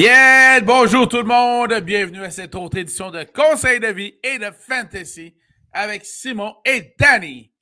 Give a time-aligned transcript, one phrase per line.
[0.00, 4.38] Bien, bonjour tout le monde, bienvenue à cette autre édition de Conseil de vie et
[4.38, 5.34] de Fantasy
[5.74, 7.52] avec Simon et Danny.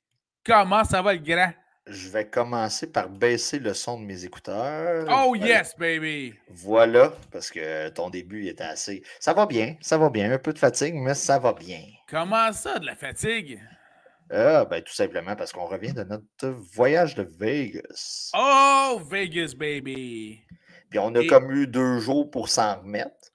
[0.45, 1.51] Comment ça va le grand?
[1.85, 5.05] Je vais commencer par baisser le son de mes écouteurs.
[5.09, 5.57] Oh Voilà.
[5.57, 6.33] yes, baby!
[6.47, 9.03] Voilà, parce que ton début était assez.
[9.19, 10.31] Ça va bien, ça va bien.
[10.31, 11.81] Un peu de fatigue, mais ça va bien.
[12.09, 13.59] Comment ça, de la fatigue?
[14.31, 18.31] Ah, ben, tout simplement parce qu'on revient de notre voyage de Vegas.
[18.33, 20.39] Oh, Vegas, baby!
[20.89, 23.31] Puis on a Et- comme eu deux jours pour s'en remettre.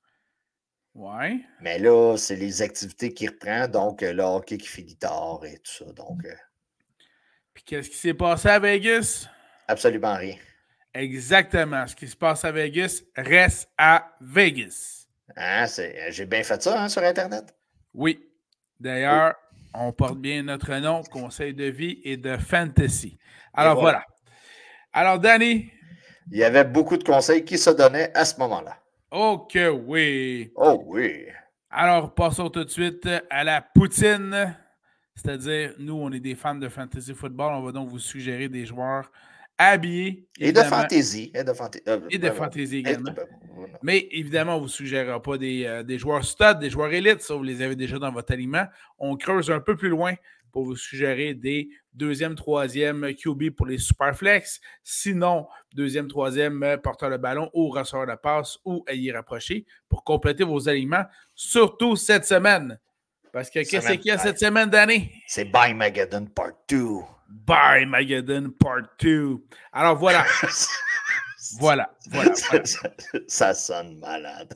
[0.94, 1.40] Ouais.
[1.60, 5.58] Mais là, c'est les activités qui reprennent, donc euh, le hockey qui finit tard et
[5.58, 5.92] tout ça.
[5.92, 6.34] Donc, euh,
[7.52, 9.28] Puis qu'est-ce qui s'est passé à Vegas?
[9.66, 10.36] absolument rien.
[10.92, 11.86] Exactement.
[11.86, 15.06] Ce qui se passe à Vegas reste à Vegas.
[15.36, 17.52] Hein, c'est- J'ai bien fait ça hein, sur Internet?
[17.94, 18.20] Oui.
[18.78, 19.34] D'ailleurs,
[19.72, 23.18] on porte bien notre nom, Conseil de vie et de Fantasy.
[23.52, 24.04] Alors voilà.
[24.04, 24.04] voilà.
[24.92, 25.72] Alors, Danny,
[26.30, 28.78] Il y avait beaucoup de conseils qui se donnaient à ce moment-là.
[29.10, 30.52] oh que oui.
[30.56, 31.26] Oh oui.
[31.70, 34.56] Alors, passons tout de suite à la poutine.
[35.14, 37.52] C'est-à-dire, nous, on est des fans de fantasy football.
[37.52, 39.10] On va donc vous suggérer des joueurs
[39.58, 40.26] habillés.
[40.38, 41.30] Et de fantaisie.
[41.34, 41.84] Et de fantaisie.
[42.10, 43.12] Et de fantasy également.
[43.12, 43.78] ben, voilà.
[43.82, 47.20] Mais évidemment, on ne vous suggérera pas des, euh, des joueurs stud, des joueurs élites.
[47.20, 48.66] Ça, vous les avez déjà dans votre aliment.
[48.98, 50.14] On creuse un peu plus loin
[50.52, 54.60] pour vous suggérer des deuxième, troisième QB pour les superflex.
[54.82, 59.64] Sinon, deuxième, troisième euh, porteur de ballon ou receveur de passe ou à y rapprocher
[59.88, 61.04] pour compléter vos aliments,
[61.34, 62.78] surtout cette semaine.
[63.32, 65.10] Parce que qu'est-ce qu'il y a cette semaine d'année?
[65.26, 66.86] C'est By Mageddon Part 2.
[67.28, 69.36] By Mageddon Part 2.
[69.72, 70.24] Alors voilà,
[71.58, 72.30] voilà, voilà.
[72.30, 72.64] voilà.
[72.64, 72.88] ça,
[73.28, 74.54] ça sonne malade.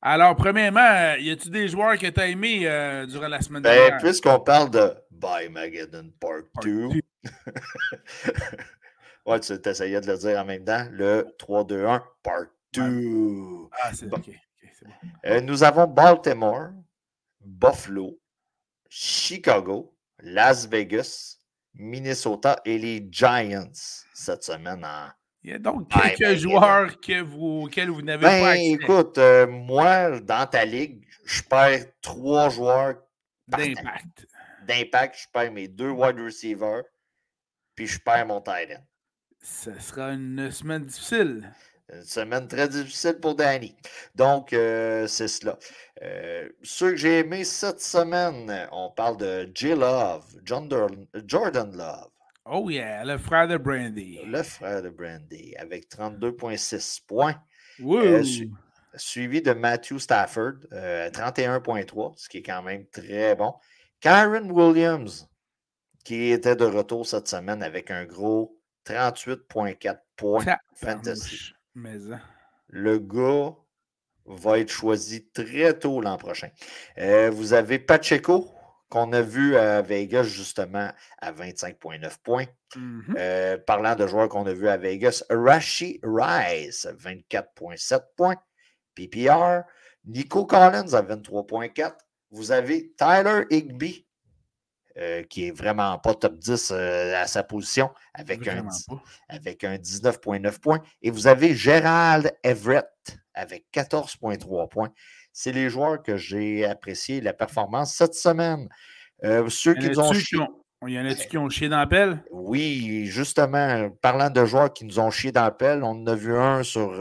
[0.00, 3.62] Alors, premièrement, euh, y a-tu des joueurs que tu as aimés euh, durant la semaine
[3.62, 3.98] Ben, dernière?
[3.98, 6.88] puisqu'on parle de By Mageddon Part Part 2.
[6.88, 7.00] two.
[9.26, 10.86] ouais, tu essayais de le dire en même temps.
[10.92, 12.44] Le 3-2-1 Part
[12.74, 13.68] 2.
[13.82, 14.22] Ah, c'est Bon.
[14.24, 14.92] C'est bon.
[15.26, 16.68] Euh, nous avons Baltimore,
[17.40, 18.20] Buffalo,
[18.88, 21.37] Chicago, Las Vegas,
[21.74, 23.70] Minnesota et les Giants
[24.14, 25.08] cette semaine en.
[25.44, 28.72] Il y a donc quelques ben, joueurs que vous, auxquels vous n'avez pas Ben, accès
[28.72, 32.96] écoute, euh, moi, dans ta ligue, je perds trois joueurs
[33.46, 34.26] d'impact.
[34.66, 35.16] d'impact.
[35.16, 36.82] Je perds mes deux wide receivers,
[37.76, 38.82] puis je perds mon tight end.
[39.40, 41.54] Ce sera une semaine difficile.
[41.92, 43.74] Une semaine très difficile pour Danny.
[44.14, 45.58] Donc, euh, c'est cela.
[46.02, 49.68] Euh, ceux que j'ai aimés cette semaine, on parle de J.
[49.74, 50.68] Love, John
[51.26, 52.10] Jordan Love,
[52.50, 54.20] Oh yeah, le frère de Brandy.
[54.24, 57.36] le frère de Brandy, avec 32,6 points,
[57.98, 58.50] euh, su-
[58.94, 63.54] suivi de Matthew Stafford, euh, 31,3, ce qui est quand même très bon.
[64.00, 65.28] Karen Williams,
[66.04, 70.44] qui était de retour cette semaine avec un gros 38,4 points.
[70.74, 71.52] fantasy.
[71.78, 72.20] Mais, hein.
[72.68, 73.54] Le gars
[74.26, 76.50] va être choisi très tôt l'an prochain.
[76.98, 78.52] Euh, vous avez Pacheco,
[78.90, 82.46] qu'on a vu à Vegas justement à 25,9 points.
[82.76, 83.14] Mhm.
[83.16, 88.36] Euh, parlant de joueurs qu'on a vu à Vegas, Rashi Rice, 24,7 points.
[88.94, 89.62] PPR,
[90.04, 91.96] Nico Collins à 23,4.
[92.30, 94.06] Vous avez Tyler Higby,
[94.98, 98.84] euh, qui est vraiment pas top 10 euh, à sa position, avec un, Vraiment dix-
[98.86, 99.02] pas.
[99.28, 100.80] avec un 19,9 points.
[101.02, 102.86] Et vous avez Gérald Everett
[103.34, 104.90] avec 14,3 points.
[105.32, 108.68] C'est les joueurs que j'ai apprécié la performance cette semaine.
[109.24, 110.54] Euh, ceux Il qui y nous en ont a-tu chié- qui ont-
[110.86, 112.22] il y en a-tu qui ont chié dans la pelle?
[112.30, 116.14] Oui, justement, parlant de joueurs qui nous ont chié dans la pelle, on en a
[116.14, 116.96] vu un sur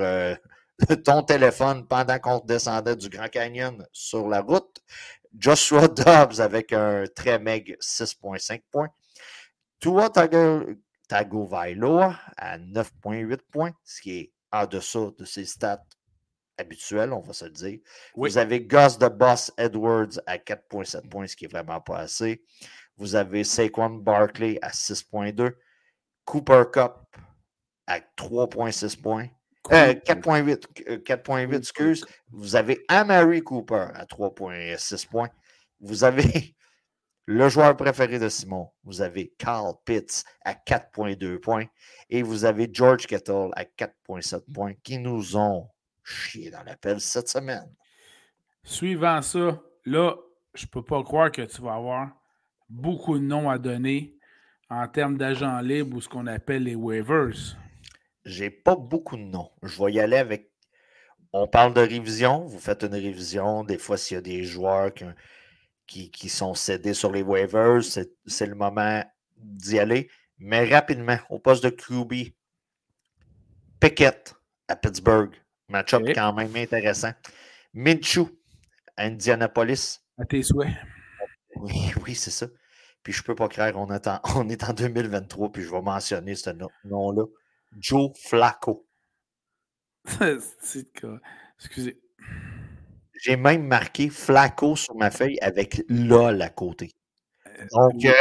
[1.05, 4.77] ton téléphone pendant qu'on descendait du Grand Canyon sur la route.
[5.38, 8.89] Joshua Dobbs avec un très meg 6,5 points.
[9.80, 10.75] Tua Tago-
[11.07, 15.84] Tagovailoa à 9,8 points, ce qui est en dessous de ses stats
[16.57, 17.80] habituels, on va se le dire.
[18.16, 18.30] Oui.
[18.30, 22.44] Vous avez Gus de Boss Edwards à 4,7 points, ce qui est vraiment pas assez.
[22.98, 25.54] Vous avez Saquon Barkley à 6,2.
[26.25, 26.94] Cooper Cup
[27.86, 29.28] à 3,6 points.
[29.71, 32.05] Euh, 4,8, euh, 4,8, excuse.
[32.29, 35.29] Vous avez Amari Cooper à 3,6 points.
[35.79, 36.55] Vous avez
[37.25, 38.69] le joueur préféré de Simon.
[38.83, 41.65] Vous avez Carl Pitts à 4,2 points.
[42.09, 45.67] Et vous avez George Kettle à 4,7 points qui nous ont
[46.03, 47.69] chié dans la pelle cette semaine.
[48.63, 50.15] Suivant ça, là,
[50.53, 52.09] je peux pas croire que tu vas avoir
[52.69, 54.17] beaucoup de noms à donner
[54.69, 57.57] en termes d'agents libres ou ce qu'on appelle les waivers.
[58.27, 59.50] J'ai pas beaucoup de noms.
[59.63, 60.51] Je vais y aller avec.
[61.33, 62.45] On parle de révision.
[62.45, 63.63] Vous faites une révision.
[63.63, 65.06] Des fois, s'il y a des joueurs qui,
[65.88, 69.03] qui, qui sont cédés sur les waivers, c'est c'est le moment
[69.38, 70.09] d'y aller.
[70.39, 72.33] Mais rapidement, au poste de QB,
[73.79, 74.35] Pickett
[74.68, 75.31] à Pittsburgh
[75.69, 77.12] Match-up quand même intéressant.
[77.74, 78.27] Minshew,
[78.97, 80.00] Indianapolis.
[80.18, 80.74] À tes souhaits.
[81.56, 82.47] Oui, oui, c'est ça.
[83.03, 85.81] Puis je peux pas croire, on est en, on est en 2023, puis je vais
[85.81, 87.24] mentionner ce nom- nom-là.
[87.79, 88.85] Joe Flacco.
[91.59, 91.97] Excusez.
[93.21, 96.91] J'ai même marqué Flacco sur ma feuille avec LOL à côté.
[97.71, 98.07] Donc, oui.
[98.07, 98.13] euh,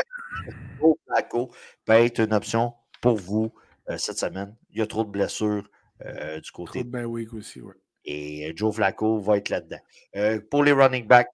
[0.81, 1.53] Joe Flacco
[1.85, 3.53] peut être une option pour vous
[3.91, 4.56] euh, cette semaine.
[4.70, 5.69] Il y a trop de blessures
[6.05, 7.75] euh, du Trop côté de Ben Week aussi, ouais.
[8.05, 9.81] Et euh, Joe Flacco va être là-dedans.
[10.17, 11.29] Euh, pour les running backs,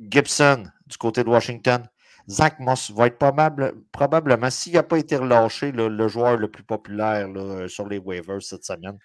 [0.00, 1.86] Gibson du côté de Washington.
[2.28, 6.62] Zach Moss va être probable- probablement, s'il n'a pas été relâché, le joueur le plus
[6.62, 8.98] populaire euh, sur les waivers cette semaine.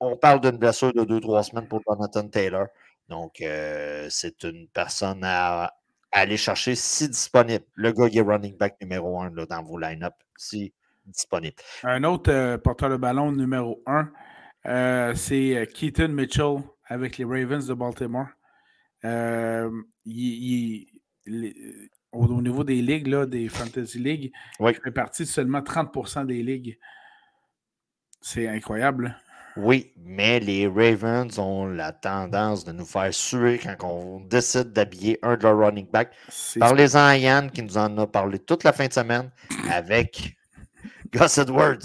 [0.00, 2.68] On parle d'une blessure de 2-3 semaines pour Jonathan Taylor.
[3.08, 5.74] Donc, euh, c'est une personne à,
[6.12, 7.64] aller chercher si disponible.
[7.74, 10.72] Le gars qui est running back numéro 1 dans vos line-up, si
[11.04, 11.56] disponible.
[11.82, 17.66] Un autre euh, porteur de ballon numéro 1, c'est euh, Keaton Mitchell avec les Ravens
[17.66, 18.28] de Baltimore.
[20.06, 20.86] Il-
[22.12, 24.74] au, au niveau des ligues, là, des Fantasy League, Oui.
[24.74, 26.78] fait partie de seulement 30% des ligues.
[28.20, 29.16] C'est incroyable.
[29.56, 35.18] Oui, mais les Ravens ont la tendance de nous faire suer quand on décide d'habiller
[35.22, 36.14] un de leurs running backs.
[36.28, 39.30] C'est Parlez-en à Yann qui nous en a parlé toute la fin de semaine
[39.68, 40.36] avec
[41.12, 41.78] Gus Edwards.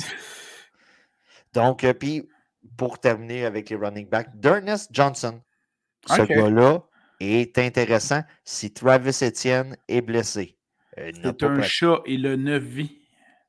[1.54, 2.28] Donc, euh, puis
[2.78, 5.42] pour terminer avec les running backs, Dernest Johnson.
[6.06, 6.30] Ce Ok.
[6.30, 6.84] gars-là
[7.32, 10.58] est intéressant si Travis Etienne est blessé.
[10.98, 12.98] Euh, c'est un chat, il a 9 vies.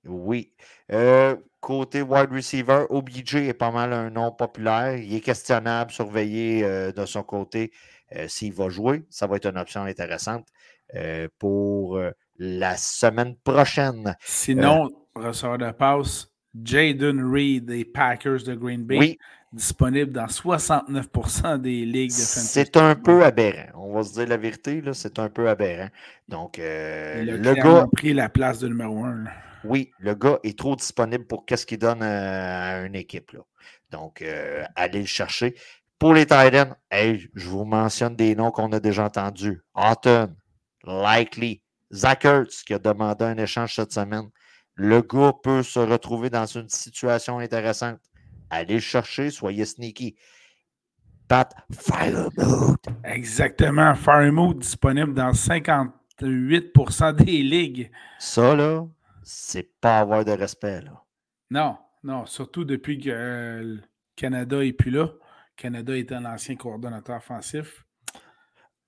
[0.06, 0.52] Oui.
[0.92, 4.96] Euh, côté wide receiver, OBJ est pas mal un nom populaire.
[4.96, 7.72] Il est questionnable, surveillé euh, de son côté
[8.14, 9.04] euh, s'il va jouer.
[9.10, 10.48] Ça va être une option intéressante
[11.40, 11.98] pour
[12.38, 14.14] la semaine prochaine.
[14.20, 16.28] Sinon, receveur de passe,
[16.62, 19.18] Jaden Reed des Packers de Green Bay, Oui,
[19.54, 22.48] disponible dans 69% des ligues de fantasy.
[22.48, 23.70] c'est un peu aberrant.
[23.74, 25.88] On va se dire la vérité, là, c'est un peu aberrant.
[26.28, 29.24] Donc, euh, a le gars, pris la place de numéro 1.
[29.64, 33.32] Oui, le gars est trop disponible pour qu'est-ce qu'il donne à, une équipe.
[33.32, 33.40] là.
[33.90, 35.54] Donc, euh, allez le chercher.
[35.98, 39.62] Pour les Titans, hey, je vous mentionne des noms qu'on a déjà entendus.
[39.74, 40.34] Anton,
[40.84, 41.62] Likely,
[41.92, 44.28] Zach Ertz, qui a demandé un échange cette semaine.
[44.74, 48.00] Le gars peut se retrouver dans une situation intéressante.
[48.50, 50.16] Allez le chercher, soyez sneaky.
[51.28, 52.78] Pat Firemood.
[53.04, 53.94] Exactement.
[53.94, 57.90] Firemood disponible dans 58% des ligues.
[58.18, 58.86] Ça, là,
[59.22, 61.02] c'est pas avoir de respect, là.
[61.50, 63.80] Non, non, surtout depuis que euh, le
[64.16, 65.08] Canada n'est plus là.
[65.56, 67.83] Canada était un ancien coordonnateur offensif.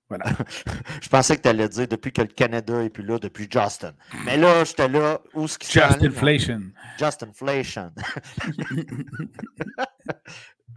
[0.09, 0.25] Voilà.
[1.01, 3.93] Je pensais que tu allais dire depuis que le Canada est plus là, depuis Justin.
[4.25, 5.19] Mais là, j'étais là.
[5.33, 6.61] Où est-ce qu'il s'en Just allait, mon- inflation.
[6.97, 7.91] Just inflation.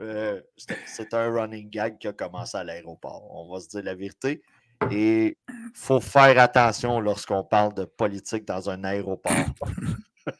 [0.00, 0.40] Euh,
[0.86, 3.22] c'est un running gag qui a commencé à l'aéroport.
[3.36, 4.40] On va se dire la vérité.
[4.90, 9.34] Et il faut faire attention lorsqu'on parle de politique dans un aéroport.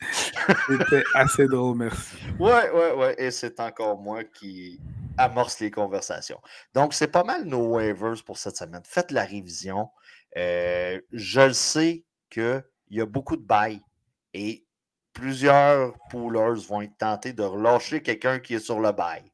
[0.67, 2.17] C'était assez drôle, merci.
[2.39, 3.15] Ouais, ouais, ouais.
[3.19, 4.81] Et c'est encore moi qui
[5.21, 6.41] amorce les conversations.
[6.75, 8.83] Donc, c'est pas mal nos waivers pour cette semaine.
[8.85, 9.89] Faites la révision.
[10.37, 13.83] Euh, je le sais qu'il y a beaucoup de bails
[14.35, 14.65] et
[15.13, 19.25] plusieurs poolers vont être tentés de relâcher quelqu'un qui est sur le bail.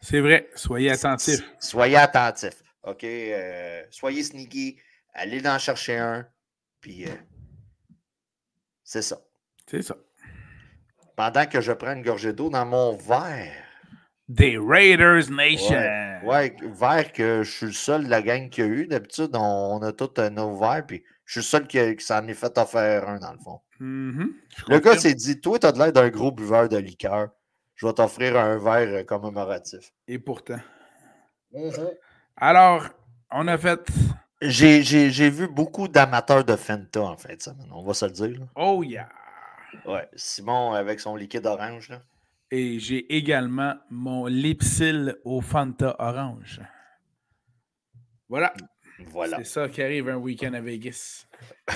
[0.00, 1.42] C'est vrai, soyez attentifs.
[1.58, 2.62] Soyez attentifs.
[2.84, 3.02] OK?
[3.04, 4.78] Euh, soyez sneaky.
[5.14, 6.26] Allez en chercher un.
[6.80, 7.14] Puis, euh,
[8.84, 9.18] c'est ça.
[9.68, 9.96] C'est ça.
[11.16, 13.65] Pendant que je prends une gorgée d'eau dans mon verre.
[14.28, 15.76] Des Raiders Nation.
[15.76, 18.86] Ouais, ouais, verre que je suis le seul de la gang qu'il y a eu.
[18.86, 22.26] D'habitude, on, on a tous nos verres, puis je suis le seul qui, qui s'en
[22.26, 23.60] est fait offert un, dans le fond.
[23.78, 27.28] Mhm, je Le gars s'est dit Toi, tu as l'air d'un gros buveur de liqueur.
[27.74, 29.92] Je vais t'offrir un verre euh, commémoratif.
[30.08, 30.58] Et pourtant.
[31.52, 31.90] Mhm.
[32.36, 32.88] Alors,
[33.30, 33.80] on a fait.
[34.40, 38.40] J'ai vu beaucoup d'amateurs de Fenta en de semaine, on va se le dire.
[38.40, 38.46] là.
[38.54, 39.08] Oh yeah!
[39.86, 41.90] Ouais, Simon avec son liquide orange.
[41.90, 42.00] Là.
[42.50, 46.60] Et j'ai également mon Lipsil au Fanta Orange.
[48.28, 48.52] Voilà.
[49.08, 49.38] Voilà.
[49.38, 51.26] C'est ça qui arrive un week-end à Vegas.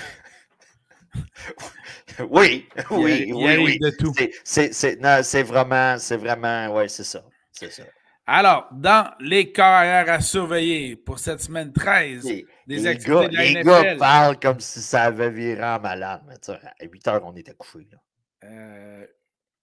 [2.28, 3.78] Oui, Il oui, il oui, oui.
[3.78, 4.12] de tout.
[4.44, 7.24] C'est- vraiment, c'est vraiment, ouais, c'est ça.
[7.52, 7.82] C'est ça.
[8.26, 13.28] Alors, dans les carrières à surveiller pour cette semaine 13 Les, des les activités gars,
[13.28, 13.64] de la les NFL.
[13.66, 16.22] gars parlent comme si ça avait viré en malade.
[16.28, 17.88] Mais à 8 heures, on était couchés.
[17.90, 17.98] Là.
[18.44, 19.06] Euh,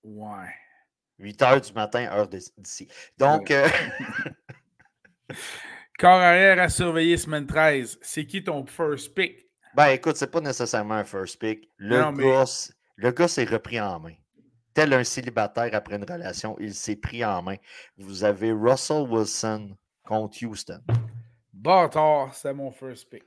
[0.03, 0.53] ouais.
[1.19, 2.87] 8 heures du matin, heure d'ici.
[3.17, 3.67] Donc, euh,
[5.97, 7.97] Corps arrière à surveiller semaine 13.
[8.01, 9.47] C'est qui ton first pick?
[9.75, 11.69] ben écoute, c'est pas nécessairement un first pick.
[11.77, 12.45] Le, Non, gars,
[12.95, 14.13] le gars s'est repris en main.
[14.73, 17.57] tel un célibataire après une relation, il s'est pris en main.
[17.97, 20.81] Vous avez Russell Wilson contre Houston.
[21.51, 23.23] Bâtard, c'est mon first pick.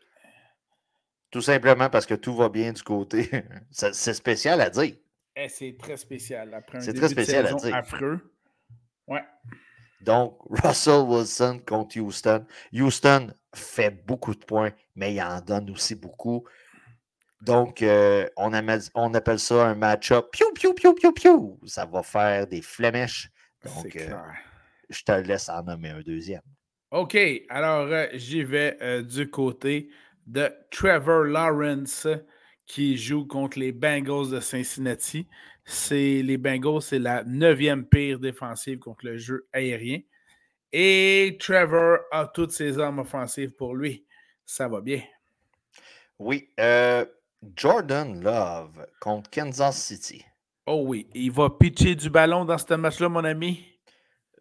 [1.31, 3.29] Tout simplement parce que tout va bien du côté.
[3.71, 4.95] c'est spécial à dire.
[5.37, 6.65] Eh, c'est très spécial.
[6.81, 7.75] C'est très spécial à dire.
[7.75, 8.21] Affreux.
[9.07, 9.25] Ouais.
[10.01, 12.47] Donc, Russell Wilson contre Houston.
[12.73, 16.45] Houston fait beaucoup de points, mais il en donne aussi beaucoup.
[17.43, 20.31] Donc, euh, on, appelle, ça un match-up.
[20.31, 21.61] Piou, piou, piou, piou, piou.
[21.67, 23.31] Ça va faire des flémèches.
[23.65, 24.15] Donc, euh,
[24.89, 26.43] je te laisse en nommer un deuxième.
[26.91, 27.17] OK.
[27.49, 29.91] Alors, euh, j'y vais du côté
[30.27, 32.07] de Trevor Lawrence
[32.71, 35.27] qui joue contre les Bengals de Cincinnati.
[35.65, 39.99] C'est les Bengals, c'est la neuvième pire défensive contre le jeu aérien.
[40.73, 44.05] Et Trevor a toutes ses armes offensives pour lui.
[44.47, 45.03] Ça va bien.
[46.21, 46.49] Oui.
[46.61, 47.05] Euh,
[47.57, 50.25] Jordan Love contre Kansas City.
[50.67, 53.67] Oh oui, il va pitcher du ballon dans ce match-là, mon ami.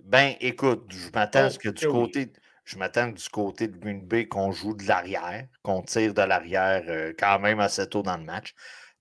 [0.03, 2.31] Ben, écoute, je m'attends à ce que du côté.
[2.69, 6.83] Je m'attends du côté de Green Bay qu'on joue de l'arrière, qu'on tire de l'arrière
[6.87, 8.53] euh, quand même assez tôt dans le match.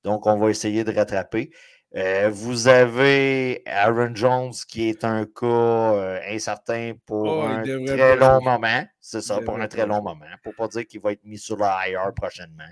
[0.05, 1.51] Donc, on va essayer de rattraper.
[1.95, 8.17] Euh, vous avez Aaron Jones qui est un cas euh, incertain pour oh, un très
[8.17, 8.87] long moment.
[9.03, 10.25] C'est ça, pour un très long moment.
[10.43, 12.71] Pour ne pas dire qu'il va être mis sur la IR prochainement.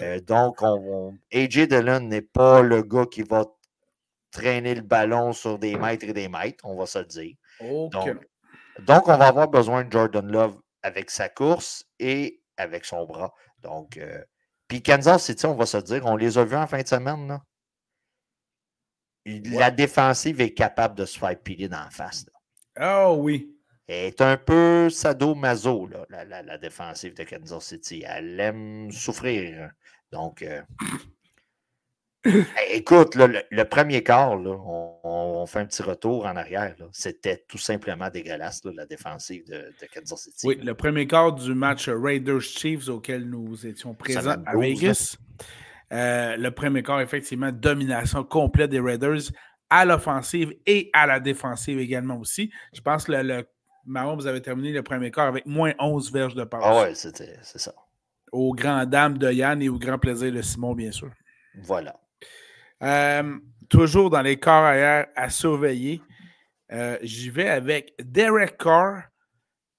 [0.00, 3.46] Euh, donc, on, AJ Dillon n'est pas le gars qui va
[4.30, 7.34] traîner le ballon sur des mètres et des mètres, on va se le dire.
[7.60, 8.16] Donc,
[8.88, 13.32] on va avoir besoin de Jordan Love avec sa course et avec son bras.
[13.62, 13.98] Donc,
[14.68, 17.26] puis Kansas City, on va se dire, on les a vus en fin de semaine,
[17.26, 17.42] là.
[19.26, 22.24] La défensive est capable de se faire piler dans la face.
[22.76, 23.54] Ah oui.
[23.86, 28.04] Elle est un peu sado-maso, la, la, défensive de Kansas City.
[28.06, 29.72] Elle aime souffrir.
[30.12, 30.62] Donc, euh,
[32.70, 36.74] écoute, le, premier quart, on, fait un petit retour en arrière.
[36.92, 40.46] C'était tout simplement dégueulasse, la défensive de, Kansas City.
[40.46, 45.16] Oui, le premier quart du match Raiders-Chiefs auquel nous étions présents à Vegas.
[45.92, 49.32] Euh, le premier quart, effectivement, domination complète des Raiders
[49.70, 52.52] à l'offensive et à la défensive également aussi.
[52.72, 56.34] Je pense que le, le vous avez terminé le premier quart avec moins 11 verges
[56.34, 56.62] de passe.
[56.64, 57.74] Ah ouais, c'est ça.
[58.30, 61.10] Au grand dame de Yann et au grand plaisir de Simon, bien sûr.
[61.62, 61.98] Voilà.
[62.82, 66.02] Euh, toujours dans les corps arrière à surveiller.
[66.72, 69.02] Euh, j'y vais avec Derek Carr,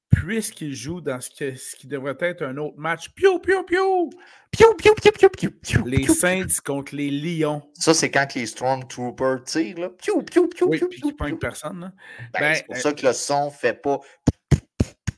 [0.09, 1.29] puisqu'il joue dans ce,
[1.77, 3.09] qui devrait être un autre match.
[3.09, 4.09] Piou, piou, piou!
[4.51, 7.61] Piou, piou, piou, piou, piou, piou Les Saints contre les Lions.
[7.73, 9.89] Ça, c'est quand les Stormtroopers tirent, là.
[9.89, 11.37] Piou, piou, piou, oui, piou, puis piou, piou.
[11.37, 11.79] personne.
[11.79, 11.91] Là.
[12.33, 13.99] Ben, ben, c'est pour euh, ça que le son ne fait pas.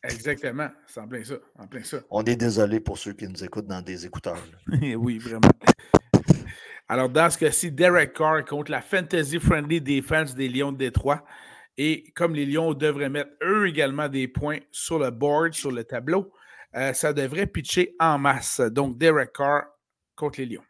[0.03, 1.97] Exactement, c'est en plein ça, en plein ça.
[2.11, 4.43] On est désolé pour ceux qui nous écoutent dans des écouteurs.
[4.97, 5.49] oui, vraiment.
[6.89, 11.23] Alors, dans ce cas-ci, Derek Carr contre la Fantasy Friendly Defense des Lions de Détroit.
[11.77, 15.83] Et comme les Lions devraient mettre eux également des points sur le board, sur le
[15.83, 16.31] tableau,
[16.75, 18.59] euh, ça devrait pitcher en masse.
[18.59, 19.63] Donc, Derek Carr
[20.15, 20.63] contre les Lions.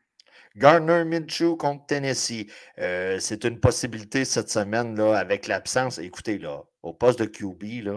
[0.56, 2.46] Gardner Minshew contre Tennessee.
[2.78, 5.98] Euh, c'est une possibilité cette semaine là, avec l'absence.
[5.98, 7.90] Écoutez, là, au poste de QB,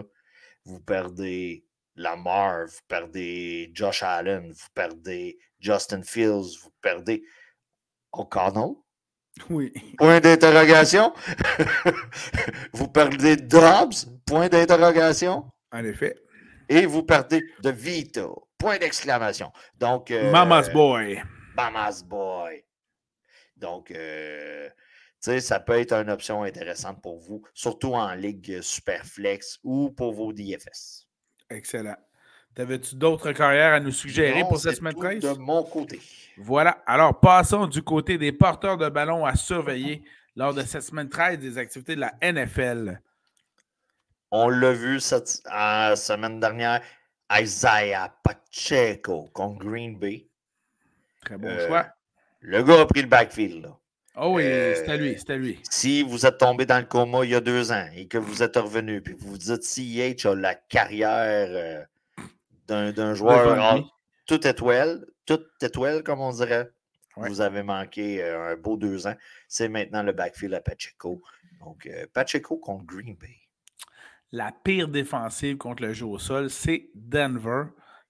[0.65, 7.23] vous perdez Lamar, vous perdez Josh Allen, vous perdez Justin Fields, vous perdez
[8.13, 8.75] O'Connell.
[9.49, 9.71] Oui.
[9.97, 11.13] Point d'interrogation?
[12.73, 15.45] vous perdez Dobbs, point d'interrogation?
[15.71, 16.15] En effet.
[16.69, 19.51] Et vous perdez de Vito, point d'exclamation.
[19.75, 20.11] Donc.
[20.11, 21.21] Euh, Mama's boy.
[21.55, 22.63] Mama's boy.
[23.55, 28.61] Donc, euh, tu sais, ça peut être une option intéressante pour vous, surtout en Ligue
[28.61, 31.07] Superflex ou pour vos DFS.
[31.49, 31.95] Excellent.
[32.57, 35.21] T'avais-tu d'autres carrières à nous suggérer pour cette semaine 13?
[35.21, 36.01] De mon côté.
[36.37, 36.81] Voilà.
[36.87, 40.01] Alors, passons du côté des porteurs de ballon à surveiller
[40.35, 42.99] lors de cette semaine 13 des activités de la NFL.
[44.31, 46.81] On l'a vu cette semaine dernière.
[47.31, 50.25] Isaiah Pacheco contre Green Bay.
[51.25, 51.85] Très bon euh, choix.
[52.39, 53.71] Le gars a pris le backfield.
[54.15, 55.59] Oh oui, c'est à lui, à lui.
[55.69, 58.41] Si vous êtes tombé dans le coma il y a deux ans et que vous
[58.41, 61.83] êtes revenu, puis vous vous dites CH a la carrière euh,
[62.67, 63.83] d'un joueur
[64.27, 66.69] tout étoile, tout étoile, comme on dirait.
[67.15, 69.15] Vous avez manqué euh, un beau deux ans.
[69.47, 71.21] C'est maintenant le backfield à Pacheco.
[71.61, 73.35] Donc, euh, Pacheco contre Green Bay.
[74.31, 77.63] La pire défensive contre le jeu au sol, c'est Denver.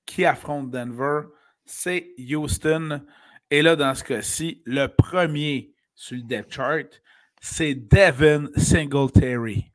[0.06, 1.22] Qui affronte Denver?
[1.66, 3.02] C'est Houston.
[3.50, 6.88] Et là, dans ce cas-ci, le premier sur le depth chart,
[7.40, 9.72] c'est Devin Singletary.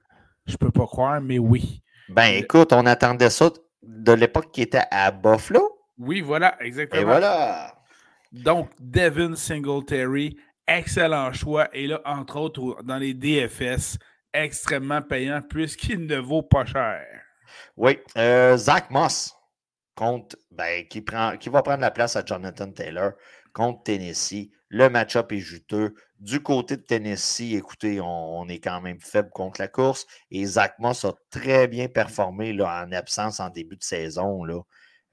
[0.47, 1.83] Je peux pas croire, mais oui.
[2.09, 3.51] Ben écoute, on attendait ça
[3.83, 5.79] de l'époque qui était à Buffalo.
[5.99, 7.03] Oui, voilà, exactement.
[7.03, 7.75] Et voilà.
[8.33, 10.37] Donc, Devin Singletary
[10.67, 11.69] excellent choix.
[11.73, 13.99] Et là, entre autres, dans les DFS,
[14.33, 17.05] extrêmement payant puisqu'il ne vaut pas cher.
[17.77, 17.99] Oui.
[18.17, 19.35] Euh, Zach Moss
[19.95, 23.13] contre, ben, qui, prend, qui va prendre la place à Jonathan Taylor
[23.53, 24.51] contre Tennessee.
[24.75, 25.95] Le match-up est juteux.
[26.19, 30.07] Du côté de Tennessee, écoutez, on, est quand même faible contre la course.
[30.31, 34.47] Et Zach Moss a très bien performé en absence en début de saison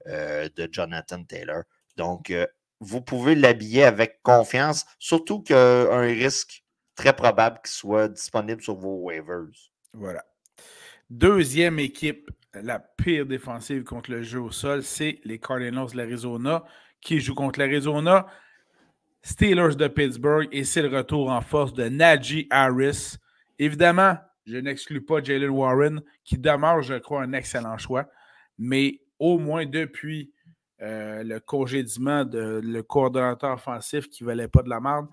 [0.06, 1.64] euh, de Jonathan Taylor.
[1.98, 2.46] Donc, euh,
[2.80, 6.64] vous pouvez l'habiller avec confiance, surtout qu'un risque
[6.94, 9.44] très probable qu'il soit disponible sur vos waivers.
[9.92, 10.24] Voilà.
[11.10, 16.64] Deuxième équipe, la pire défensive contre le jeu au sol, c'est les Cardinals de l'Arizona
[17.02, 18.26] qui jouent contre l'Arizona.
[19.22, 23.16] Steelers de Pittsburgh et c'est le retour en force de Najee Harris.
[23.58, 28.08] Évidemment, je n'exclus pas Jalen Warren, qui demeure, je crois, un excellent choix,
[28.58, 30.32] mais au moins depuis
[30.80, 35.08] euh, le congédiement de le coordonnateur offensif qui ne valait pas de la merde,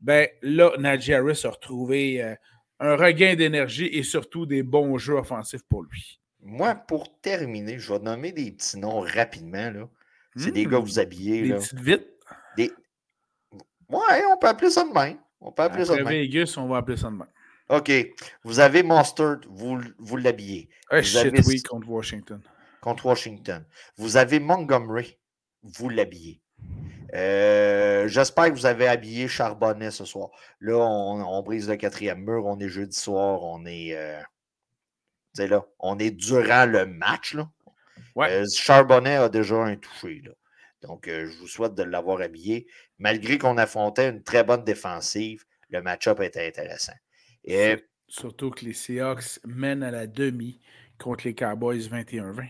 [0.00, 2.34] ben là, Najee Harris a retrouvé euh,
[2.80, 6.20] un regain d'énergie et surtout des bons jeux offensifs pour lui.
[6.42, 9.70] Moi, pour terminer, je vais nommer des petits noms rapidement.
[9.70, 9.88] Là.
[10.36, 10.84] C'est des gars que hmm.
[10.84, 11.42] vous habillez.
[11.42, 12.06] Des petites vite.
[12.56, 12.70] Des...
[13.88, 15.18] Ouais, on peut appeler ça de même.
[15.40, 17.28] On peut appeler ça de Vegas, on va appeler ça de même.
[17.68, 17.90] OK.
[18.44, 20.68] Vous avez Mustard, vous, vous l'habillez.
[20.90, 22.40] Ah, shit, oui, contre Washington.
[22.80, 23.64] Contre Washington.
[23.96, 25.18] Vous avez Montgomery,
[25.62, 26.40] vous l'habillez.
[27.14, 30.30] Euh, j'espère que vous avez habillé Charbonnet ce soir.
[30.60, 32.44] Là, on, brise le quatrième mur.
[32.46, 33.42] On est jeudi soir.
[33.42, 33.96] On est.
[33.96, 34.20] Euh,
[35.38, 37.34] là, on est durant le match.
[37.34, 37.48] Là.
[38.18, 40.22] Euh, Charbonnet a déjà un touché.
[40.24, 40.32] Là.
[40.86, 42.66] Donc, je vous souhaite de l'avoir habillé.
[42.98, 46.94] Malgré qu'on affrontait une très bonne défensive, le match-up était intéressant.
[47.44, 50.60] Et, Surtout que les Seahawks mènent à la demi
[50.98, 52.48] contre les Cowboys 21-20.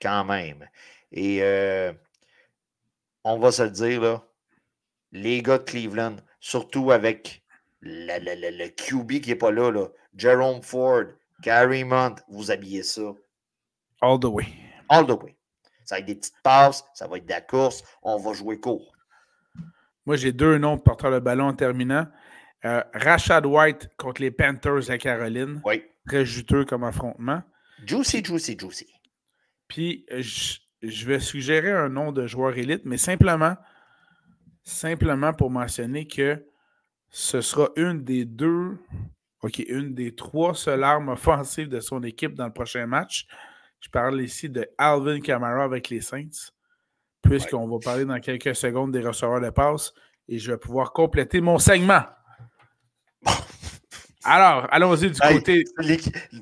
[0.00, 0.68] Quand même.
[1.10, 1.42] Et
[3.24, 4.24] on va se le dire, là,
[5.12, 7.42] les gars de Cleveland, surtout avec
[7.80, 11.04] le QB qui n'est pas là, là, Jerome Ford,
[11.40, 13.14] Gary Mont, vous habillez ça.
[14.00, 14.46] All the way.
[14.88, 15.37] All the way.
[15.88, 18.60] Ça va être des petites passes, ça va être de la course, on va jouer
[18.60, 18.92] court.
[20.04, 22.06] Moi, j'ai deux noms de porteurs de ballon en terminant.
[22.66, 25.62] Euh, Rashad White contre les Panthers à Caroline.
[25.64, 25.82] Oui.
[26.06, 27.42] Très juteux comme affrontement.
[27.86, 28.86] Juicy, juicy, juicy.
[29.66, 33.56] Puis, je, je vais suggérer un nom de joueur élite, mais simplement,
[34.64, 36.44] simplement pour mentionner que
[37.08, 38.76] ce sera une des deux,
[39.40, 43.26] OK, une des trois seules armes offensives de son équipe dans le prochain match.
[43.80, 46.50] Je parle ici de Alvin Kamara avec les Saints,
[47.22, 49.92] puisqu'on va parler dans quelques secondes des receveurs de passe
[50.28, 52.02] et je vais pouvoir compléter mon segment.
[54.24, 55.64] Alors, allons-y du côté.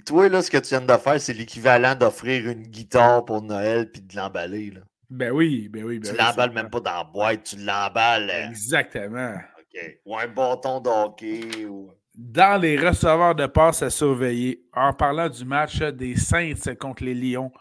[0.06, 3.90] Toi, là, ce que tu viens de faire, c'est l'équivalent d'offrir une guitare pour Noël
[3.90, 4.72] puis de l'emballer.
[5.08, 6.00] Ben oui, ben oui.
[6.00, 8.30] Ben tu l'emballes même pas dans la boîte, tu l'emballes.
[8.30, 9.34] Euh, Exactement.
[9.58, 9.98] OK.
[10.04, 11.64] Ou un bâton d'hockey.
[11.66, 11.92] Ou...
[12.16, 17.14] Dans les receveurs de passe à surveiller, en parlant du match des Saints contre les
[17.14, 17.52] Lions,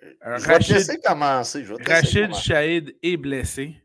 [0.00, 1.64] je Rachid, vais te commencer.
[1.86, 3.76] Rachid Shahid est blessé.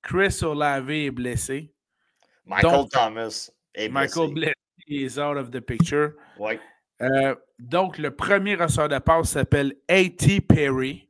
[0.00, 1.74] Chris Olave est blessé.
[2.46, 3.92] Michael Thomas est blessé.
[3.92, 4.54] Michael blessé
[4.86, 6.12] is out of the picture.
[7.00, 10.40] Euh, donc, le premier receveur de passe s'appelle A.T.
[10.42, 11.08] Perry.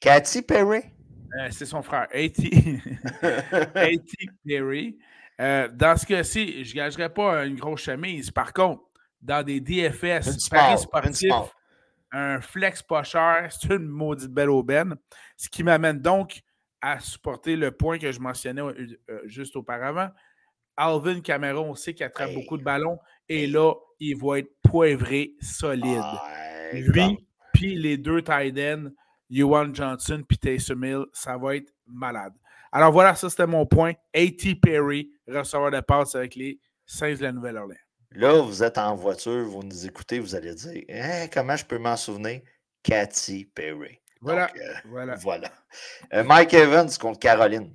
[0.00, 0.82] Cathy Perry?
[1.40, 2.80] Euh, c'est son frère, A.T.
[3.22, 4.28] A.T.
[4.46, 4.98] Perry.
[5.40, 8.30] Euh, dans ce cas-ci, je ne gagerais pas une grosse chemise.
[8.30, 8.82] Par contre,
[9.20, 11.32] dans des DFS, paris sportifs,
[12.12, 14.94] un flex pas cher, c'est une maudite belle aubaine.
[15.36, 16.40] Ce qui m'amène donc
[16.80, 18.62] à supporter le point que je mentionnais
[19.24, 20.10] juste auparavant.
[20.76, 22.98] Alvin Cameron, on sait qu'il attrape beaucoup de ballons.
[23.28, 26.02] Et là, il va être poivré solide.
[26.72, 28.90] Lui, puis les deux tight ends,
[29.30, 32.34] Yuan Johnson puis Taysom Hill, ça va être malade.
[32.74, 33.92] Alors voilà, ça c'était mon point.
[34.12, 34.56] A.T.
[34.56, 37.78] Perry, receveur de passe avec les Saints de la Nouvelle-Orléans.
[38.10, 41.78] Là, vous êtes en voiture, vous nous écoutez, vous allez dire hein, comment je peux
[41.78, 42.40] m'en souvenir?
[42.82, 44.00] Cathy Perry.
[44.20, 44.50] Voilà.
[44.56, 45.14] Euh, voilà.
[45.14, 45.52] voilà.
[46.14, 47.72] Euh, Mike Evans contre Caroline.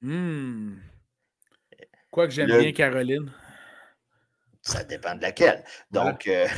[0.00, 0.76] Hmm.
[2.10, 3.30] Quoi que j'aime bien Caroline.
[4.62, 5.62] Ça dépend de laquelle.
[5.90, 6.48] Donc, euh,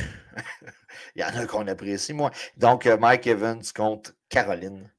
[1.15, 2.31] il y en a qu'on apprécie moins.
[2.55, 4.89] Donc, Mike Evans contre Caroline.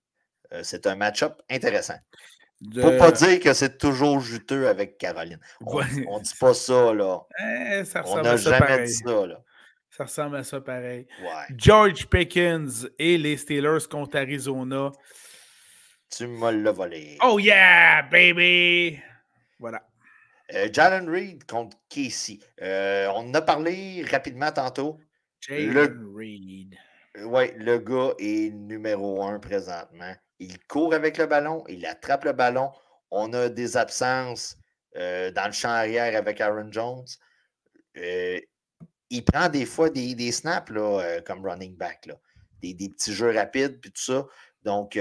[0.62, 1.98] C'est un match-up intéressant.
[2.74, 5.40] Pour ne pas dire que c'est toujours juteux avec Caroline.
[5.60, 7.20] On ne dit pas ça, là.
[7.40, 8.86] Eh, ça on n'a jamais pareil.
[8.86, 9.42] dit ça, là.
[9.90, 11.06] Ça ressemble à ça pareil.
[11.56, 14.90] George Pickens et les Steelers contre Arizona.
[16.08, 17.18] Tu me l'as volé.
[17.22, 18.98] Oh yeah, baby!
[19.58, 19.82] Voilà.
[20.54, 22.38] Euh, Jalen Reed contre Casey.
[22.60, 24.98] Euh, on en a parlé rapidement tantôt.
[25.40, 26.76] Jalen Reed.
[27.24, 30.14] Oui, le gars est numéro un présentement.
[30.42, 32.72] Il court avec le ballon, il attrape le ballon.
[33.12, 34.56] On a des absences
[34.96, 37.06] euh, dans le champ arrière avec Aaron Jones.
[37.96, 38.40] Euh,
[39.10, 42.14] il prend des fois des, snaps là, euh, comme running back, là.
[42.60, 44.26] Des, petits jeux rapides, puis tout ça.
[44.62, 44.98] Donc,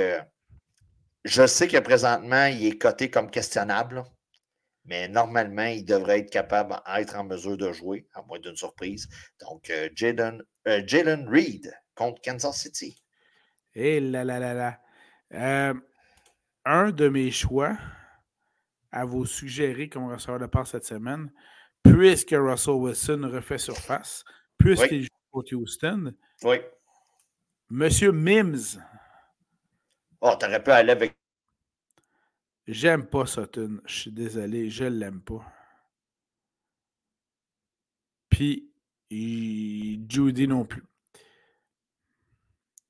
[1.25, 4.03] je sais que présentement, il est coté comme questionnable,
[4.85, 9.07] mais normalement, il devrait être capable d'être en mesure de jouer, à moins d'une surprise.
[9.39, 10.43] Donc, Jalen
[11.29, 13.03] Reed contre Kansas City.
[13.75, 14.79] Et eh là là là
[15.31, 15.73] là.
[16.65, 17.77] un de mes choix,
[18.91, 21.31] à vous suggérer comme receveur de passe cette semaine,
[21.83, 24.23] puisque Russell Wilson refait surface,
[24.57, 26.13] puisqu'il joue contre Houston.
[26.43, 26.57] Oui.
[27.69, 28.79] Monsieur Mims.
[30.19, 31.15] Oh, t'aurais pu aller avec.
[32.67, 33.81] J'aime pas Sutton.
[33.85, 35.45] Je suis désolé, je l'aime pas.
[38.29, 38.71] Puis,
[39.09, 40.83] Judy non plus.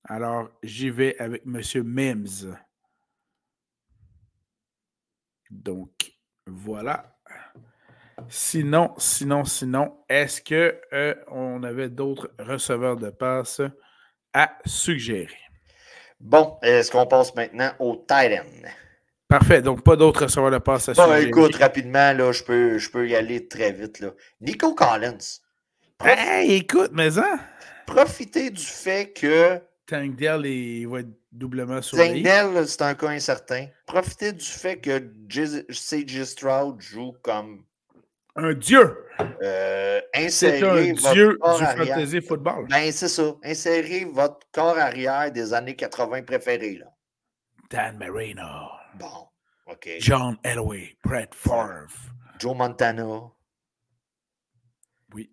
[0.05, 2.57] Alors, j'y vais avec Monsieur Mims.
[5.49, 6.11] Donc,
[6.45, 7.15] voilà.
[8.29, 13.61] Sinon, sinon, sinon, est-ce qu'on euh, avait d'autres receveurs de passe
[14.33, 15.29] à suggérer?
[16.19, 18.43] Bon, est-ce qu'on passe maintenant au Titan?
[19.27, 19.61] Parfait.
[19.61, 23.07] Donc, pas d'autres receveurs de passe à bon, Écoute, rapidement, là, je peux, je peux
[23.07, 23.99] y aller très vite.
[23.99, 24.11] Là.
[24.39, 25.39] Nico Collins.
[26.03, 27.39] Hey, écoute, mais ça.
[27.85, 32.23] Profitez du fait que Tank Dell il va être doublement surveillé.
[32.23, 33.67] Dell, c'est un cas incertain.
[33.85, 35.11] Profitez du fait que
[35.69, 36.25] C.J.
[36.25, 37.65] Stroud joue comme
[38.35, 38.97] un dieu.
[39.41, 42.67] Euh, c'est un dieu du fantasy football.
[42.69, 43.35] Ben, c'est ça.
[43.43, 46.77] Insérez votre corps arrière des années 80 préférés.
[46.77, 46.93] Là.
[47.69, 48.69] Dan Marino.
[48.95, 49.27] Bon,
[49.67, 49.89] OK.
[49.99, 51.91] John Elway, Brett Favre.
[52.39, 53.31] Joe Montana.
[55.13, 55.29] Oui.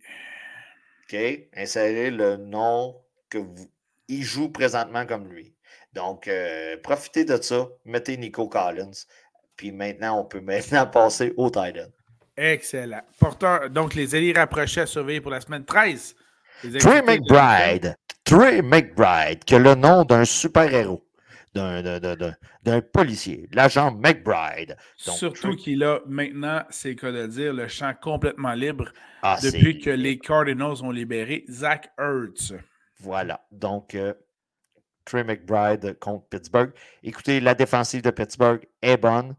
[1.04, 1.16] OK.
[1.54, 3.70] Insérez le nom que vous
[4.08, 5.54] il joue présentement comme lui.
[5.92, 7.68] Donc, euh, profitez de ça.
[7.84, 9.04] Mettez Nico Collins.
[9.56, 11.88] Puis maintenant, on peut maintenant passer au Titan.
[12.36, 13.02] Excellent.
[13.18, 16.14] Porteur, donc, les alliés rapprochés à surveiller pour la semaine 13.
[16.78, 17.96] Trey McBride.
[18.24, 21.02] Trey McBride, qui a le nom d'un super-héros,
[21.54, 24.76] d'un policier, l'agent McBride.
[24.96, 28.92] Surtout qu'il a maintenant, c'est le cas de dire, le champ complètement libre
[29.22, 32.52] ah, depuis que les Cardinals ont libéré Zach Ertz.
[33.00, 33.46] Voilà.
[33.50, 34.14] Donc, euh,
[35.04, 36.72] Trey McBride contre Pittsburgh.
[37.02, 39.34] Écoutez, la défensive de Pittsburgh est bonne.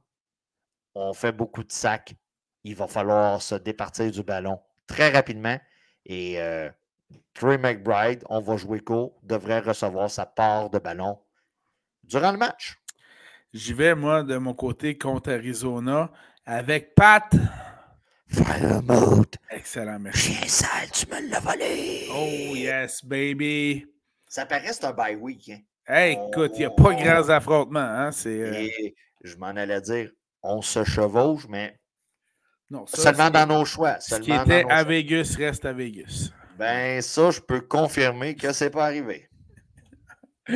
[0.95, 2.15] On fait beaucoup de sacs.
[2.63, 5.58] Il va falloir se départir du ballon très rapidement.
[6.06, 6.69] Et euh,
[7.34, 11.19] Trey McBride, on va jouer court, devrait recevoir sa part de ballon
[12.04, 12.80] durant le match.
[13.54, 16.12] J'y vais, moi, de mon côté, contre Arizona
[16.45, 17.32] avec Pat.
[18.30, 19.36] Fire mode.
[19.50, 20.34] Excellent, merci.
[20.34, 22.08] Chien sale, tu me l'as volé.
[22.13, 23.86] Oh yes, baby.
[24.28, 25.50] Ça paraît c'est un bye week.
[25.50, 25.60] Hein?
[25.88, 27.80] Hey, écoute, il n'y a pas de grands affrontements.
[27.80, 28.12] Hein?
[28.26, 28.68] Euh
[29.24, 30.12] je m'en allais dire,
[30.44, 31.80] on se chevauche, mais
[32.70, 34.00] non, seulement dans nos choix.
[34.00, 36.30] Ce qui était à Vegas reste à Vegas.
[36.58, 39.30] Ben, ça, je peux confirmer que c'est pas arrivé.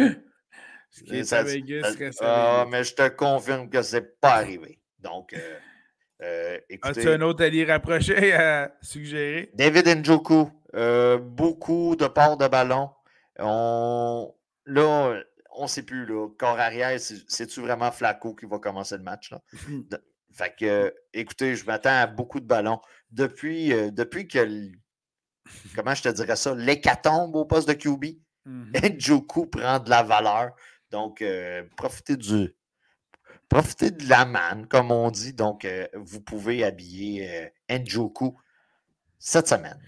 [0.91, 2.69] Ce qui est à Vegas reste à ah, Vegas.
[2.69, 4.79] mais je te confirme que c'est pas arrivé.
[4.99, 5.57] Donc, euh,
[6.23, 9.51] euh, As-tu un autre allié rapproché à suggérer?
[9.53, 12.89] David Njoku, euh, beaucoup de ports de ballon.
[13.39, 14.33] On,
[14.65, 15.19] là,
[15.55, 16.05] on ne sait plus.
[16.05, 19.31] Là, corps arrière, c'est-tu vraiment Flaco qui va commencer le match?
[19.31, 19.41] Là?
[20.31, 22.79] fait que, écoutez, je m'attends à beaucoup de ballons.
[23.12, 24.71] Depuis, euh, depuis que,
[25.75, 30.03] comment je te dirais ça, l'hécatombe au poste de QB, mm Njoku prend de la
[30.03, 30.55] valeur.
[30.91, 31.23] Donc,
[31.75, 32.55] profitez du,
[33.53, 35.31] profitez de la manne, comme on dit.
[35.31, 38.35] Donc, euh, vous pouvez habiller euh, Njoku
[39.19, 39.79] cette semaine.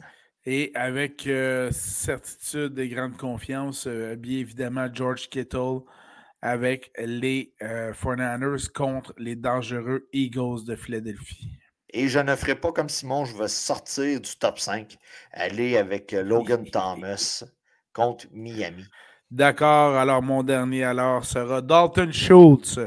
[0.46, 5.80] Et avec euh, certitude et grande confiance, habiller évidemment George Kittle
[6.44, 11.50] avec les 49ers contre les dangereux Eagles de Philadelphie.
[11.90, 14.96] Et je ne ferai pas comme Simon, je vais sortir du top 5,
[15.32, 17.44] aller avec Logan Thomas
[17.94, 18.86] contre Miami.
[19.32, 22.80] D'accord, alors mon dernier alors sera Dalton Schultz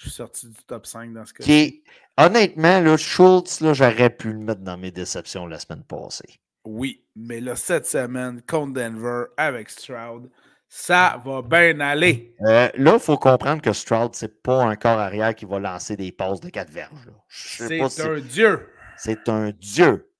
[0.00, 1.44] je suis sorti du top 5 dans ce cas.
[1.44, 1.84] Qui
[2.16, 6.40] honnêtement, là, Schultz, là, j'aurais pu le mettre dans mes déceptions la semaine passée.
[6.64, 10.30] Oui, mais là, cette semaine, contre Denver, avec Stroud,
[10.68, 12.34] ça va bien aller.
[12.46, 15.96] Euh, là, il faut comprendre que Stroud, c'est pas un corps arrière qui va lancer
[15.96, 17.10] des passes de quatre verges.
[17.28, 18.70] C'est un dieu.
[18.96, 20.10] C'est un dieu.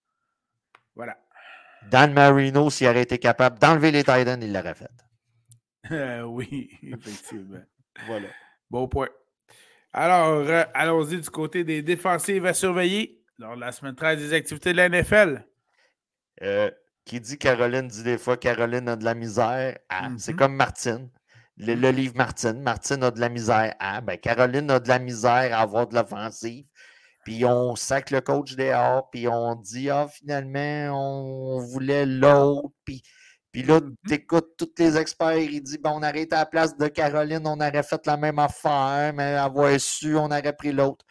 [0.95, 1.17] Voilà.
[1.91, 4.91] Dan Marino, s'il aurait été capable d'enlever les Titans, il l'aurait fait.
[5.91, 7.63] Euh, oui, effectivement.
[8.07, 8.29] voilà.
[8.71, 9.09] Bon point.
[9.93, 14.33] Alors, euh, allons-y du côté des défensives à surveiller lors de la semaine 13 des
[14.33, 15.45] activités de la NFL.
[16.43, 16.71] Euh,
[17.05, 19.79] qui dit Caroline dit des fois Caroline a de la misère.
[19.89, 20.39] Ah, C'est mhm.
[20.39, 21.11] comme Martine.
[21.57, 22.63] Le, livre Martine.
[22.63, 23.75] Martine a de la misère.
[23.81, 26.67] Ah, ben Caroline a de la misère à avoir de l'offensive.
[27.25, 33.03] puis on sac le coach dehors, puis on dit Ah, finalement, on voulait l'autre, puis.
[33.53, 33.97] Puis là, Mhm.
[34.07, 36.87] tu écoutes tous les experts, ils disent bon, on aurait été à la place de
[36.89, 41.05] Caroline, on aurait fait la même affaire, mais avoir su, on aurait pris l'autre.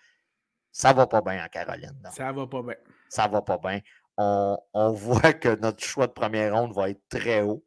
[0.72, 2.00] Ça va pas bien en Caroline.
[2.04, 2.12] non.
[2.12, 2.76] Ça va pas bien.
[3.10, 3.82] Ça va pas bien.
[4.18, 4.92] On, on
[5.32, 7.66] voit que notre choix de première ronde va être très haut.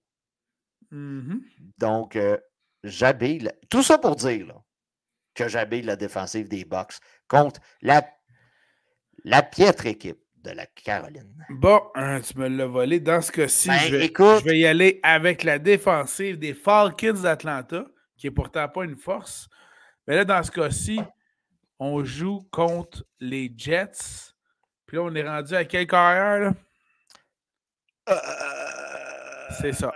[0.91, 1.43] Mhm.
[1.79, 2.39] Donc, euh,
[2.85, 3.51] j'habille.
[3.71, 4.63] Tout ça pour dire là,
[5.35, 6.95] que j'habille la défensive des Bucks
[7.29, 8.07] contre la,
[9.25, 11.45] la piètre équipe de la Caroline.
[11.51, 13.01] Bon, hein, tu me l'as volé.
[13.01, 14.41] Dans ce cas-ci, Ben, je, vais, écoute.
[14.41, 17.85] je vais y aller avec la défensive des Falcons d'Atlanta,
[18.17, 19.49] qui est pourtant pas une force.
[20.07, 21.01] Mais là, dans ce cas-ci,
[21.79, 24.33] on joue contre les Jets.
[24.87, 26.53] Puis là, on est rendu à quel carrière,
[28.07, 28.15] là?
[29.61, 29.93] C'est ça.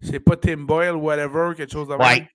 [0.00, 2.00] C'est pas Tim Boyle, whatever, quelque chose de même.
[2.00, 2.26] Oui.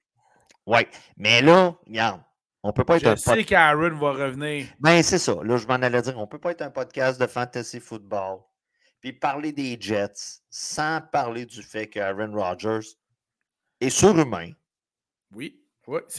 [0.68, 0.88] Oui.
[1.18, 2.22] Mais là, regarde,
[2.64, 4.66] on peut pas être Je un sais qu'Aaron va revenir.
[4.80, 5.36] Ben, c'est ça.
[5.44, 8.40] Là, je m'en allais dire, on peut pas être un podcast de fantasy football.
[9.00, 12.88] Puis parler des Jets sans parler du fait qu'Aaron Rodgers
[13.80, 14.52] est surhumain.
[15.32, 15.62] Oui.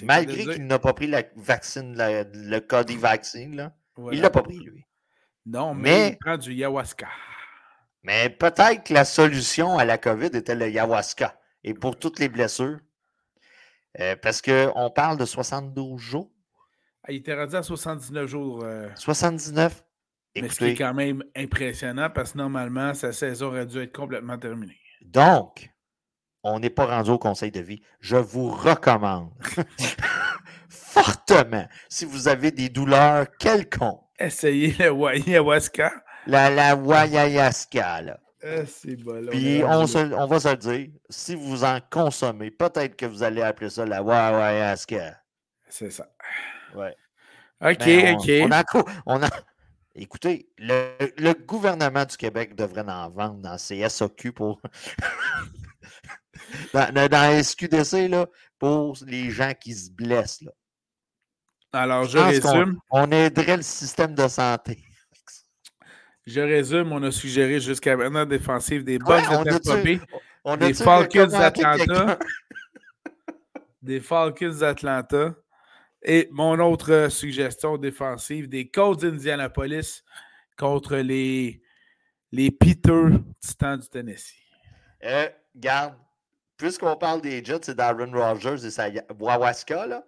[0.03, 3.74] Malgré qu'il n'a pas pris la vaccine, la- le Cody vaccine, là.
[3.96, 4.16] Voilà.
[4.16, 4.85] Il l'a pas pris, lui.
[5.44, 7.09] Non, mais, Mais- il prend du ayahuasca.
[8.03, 11.38] Mais peut-être que la solution à la COVID était le ayahuasca.
[11.64, 12.79] Et pour toutes les blessures.
[14.00, 16.30] Euh, parce qu'on parle de 72 jours.
[17.04, 18.62] Ah, il était rendu à 79 jours.
[18.64, 19.84] euh, 79.
[20.37, 23.78] mais ce qui est Écoutez, quand même impressionnant parce que normalement, sa saison aurait dû
[23.80, 24.76] être complètement terminée.
[25.02, 25.70] donc,
[26.44, 27.82] on n'est pas rendu au conseil de vie.
[28.00, 29.30] Je vous recommande
[30.68, 35.92] fortement, si vous avez des douleurs quelconques, Essayez le ayahuasca.
[36.26, 38.20] la, la ayahuasca, là.
[38.42, 39.27] Ah, c'est bon.
[39.31, 39.98] Puis on, se-
[40.29, 43.98] va se le dire, si vous en consommez, peut-être que vous allez appeler ça la
[43.98, 45.16] ayahuasca.
[45.68, 46.09] C'est ça.
[46.74, 46.94] Ouais.
[47.61, 48.31] OK, Ben, on, OK.
[48.46, 48.64] on a
[49.07, 49.31] on a-
[49.96, 54.61] Écoutez, le, le gouvernement du Québec devrait en vendre dans ses SOQ pour.
[56.72, 58.27] dans, dans, SQDC, là,
[58.59, 60.42] pour les gens qui se blessent.
[60.42, 60.53] Là.
[61.72, 62.79] Alors, je pense qu'on- résume.
[62.90, 64.79] On aiderait le système de santé.
[66.28, 66.92] Je résume.
[66.92, 70.00] On a suggéré jusqu'à maintenant défensive des Ouais, Bucks on de Tampa Bay,
[70.58, 72.18] Des Falcons d'Atlanta.
[73.82, 75.34] des Falcons d'Atlanta
[76.02, 80.04] et mon autre euh, suggestion défensive des Colts d'Indianapolis
[80.58, 81.62] contre les,
[82.30, 83.04] les Peter
[83.40, 84.34] Titans du Tennessee.
[85.04, 85.94] Euh, garde,
[86.58, 88.88] puisqu'on parle des Jets et d'Aaron Rodgers et sa
[89.18, 90.04] Wawaska, là,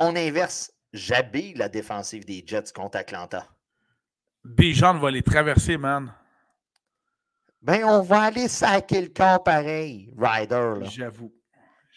[0.00, 0.72] on inverse.
[0.94, 3.46] J'habille la défensive des Jets contre Atlanta.
[4.56, 6.12] Bijan va les traverser, man.
[7.62, 10.74] Ben, on va aller saquer le corps pareil, Ryder.
[10.90, 11.32] J'avoue.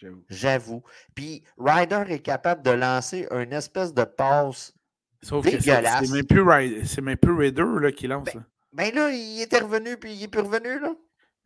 [0.00, 0.24] J'avoue.
[0.28, 0.82] J'avoue.
[1.14, 4.74] Puis Ryder est capable de lancer une espèce de passe.
[5.22, 6.06] Sauf que c'est Dégueulasse.
[6.08, 8.34] c'est même plus Ryder, c'est même plus Raider là, qui lance.
[8.34, 8.42] là.
[8.72, 10.92] Ben là, il était revenu, puis il est plus revenu, là.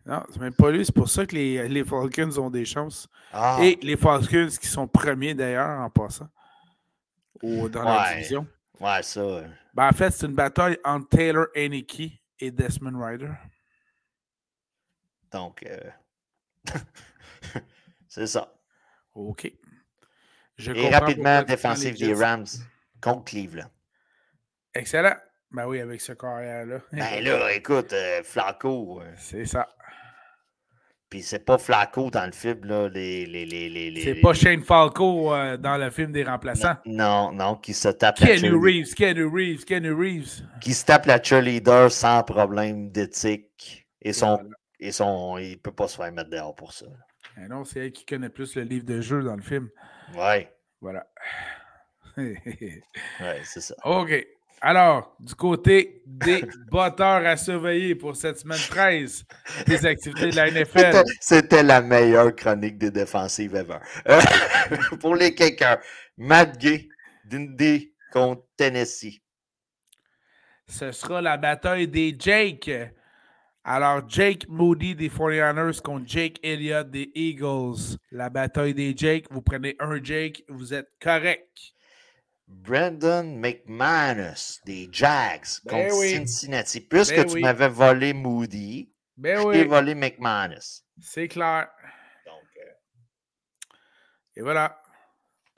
[0.06, 0.86] Non, c'est même pas lui.
[0.86, 3.08] C'est pour ça que les, les Falcons ont des chances.
[3.32, 6.28] Ah, Et les Falcons qui sont premiers d'ailleurs en passant
[7.42, 8.46] au- dans la division.
[8.80, 9.20] Ouais, ça.
[9.20, 13.30] euh, Ben, en fait, c'est une bataille entre Taylor Heineke et Desmond Ryder.
[15.30, 15.90] Donc, euh,
[18.08, 18.52] c'est ça.
[19.14, 19.50] OK.
[20.56, 22.14] Je Et rapidement, défensive des.
[22.14, 22.46] Rams
[23.00, 23.70] contre Cleveland.
[24.74, 25.16] Excellent.
[25.50, 26.80] Ben oui, avec ce carrière-là.
[26.92, 29.75] Ben là, écoute, euh, Flacco, euh, C'est ça.
[31.08, 33.26] Puis c'est pas Flacco dans le film, là, les...
[33.26, 36.74] les, les, les, C'est pas Shane Falco euh, dans le film des remplaçants.
[36.84, 40.42] Non, non, qui se tape Reeves, Kenny Reeves, Kenny Reeves.
[40.60, 43.86] qui se tape la cheerleader sans problème d'éthique.
[44.02, 44.48] Et son, Voilà.
[44.80, 46.86] et son, il peut pas se faire mettre dehors pour ça.
[47.38, 49.68] Eh non, c'est elle qui connaît plus le livre de jeu dans le film.
[50.16, 51.06] Ouais, Voilà.
[52.16, 53.74] ouais, c'est ça.
[53.84, 54.26] OK.
[54.60, 56.42] Alors, du côté des
[56.72, 59.24] batteurs à surveiller pour cette semaine 13
[59.66, 61.02] des activités de la NFL.
[61.20, 63.78] C'était- la meilleure chronique des défensives ever.
[64.08, 64.20] Euh,
[65.00, 65.78] pour les kickers,
[66.16, 66.88] Matt Gay,
[67.24, 69.20] Dindy contre Tennessee.
[70.68, 72.70] ce sera la bataille des Jake.
[73.62, 77.98] Alors, Jake Moody des 49ers contre Jake Elliott des Eagles.
[78.12, 79.26] La bataille des Jake.
[79.30, 81.72] Vous prenez un Jake, vous êtes correct.
[82.48, 86.10] Brandon McManus des Jags Ben contre oui.
[86.14, 86.80] Cincinnati.
[86.80, 87.40] Puisque Ben tu oui.
[87.42, 90.84] m'avais volé Moody, Ben je t'ai volé McManus.
[91.00, 91.68] c'est clair.
[92.24, 92.70] Donc, euh,
[94.36, 94.80] Et voilà.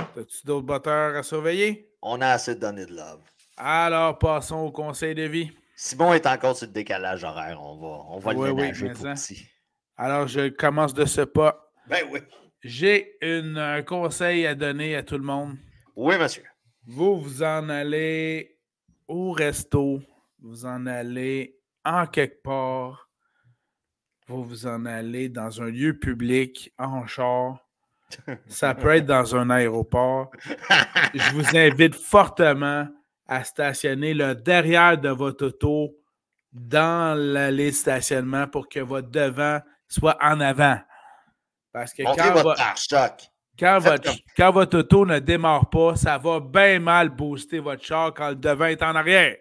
[0.01, 1.85] As-tu d'autres batteurs à surveiller?
[2.01, 3.21] on a assez donné de love.
[3.57, 5.51] Alors, passons au conseil de vie.
[5.75, 7.61] Simon est encore sur le décalage horaire.
[7.61, 9.47] On va, on va Oui, le ménager pour petit.
[9.97, 11.71] Alors, je commence de ce pas.
[11.89, 12.21] Ben oui.
[12.63, 15.57] J'ai un conseil à donner à tout le monde.
[15.97, 16.45] Oui, monsieur.
[16.91, 18.59] Vous, vous en allez
[19.07, 20.01] au resto,
[20.41, 23.11] vous en allez en quelque part,
[24.27, 27.59] vous vous en allez dans un lieu public en char.
[28.47, 30.31] Ça peut être dans un aéroport.
[31.13, 32.89] Je vous invite fortement
[33.27, 35.95] à stationner le derrière de votre auto
[36.53, 40.79] dans l'allée de stationnement pour que votre devant soit en avant.
[41.71, 43.29] Parce que Montrez quand, votre vo- pare-choc.
[43.59, 48.15] Quand votre, quand votre auto ne démarre pas, ça va bien mal booster votre char
[48.15, 49.37] quand le devant est en arrière.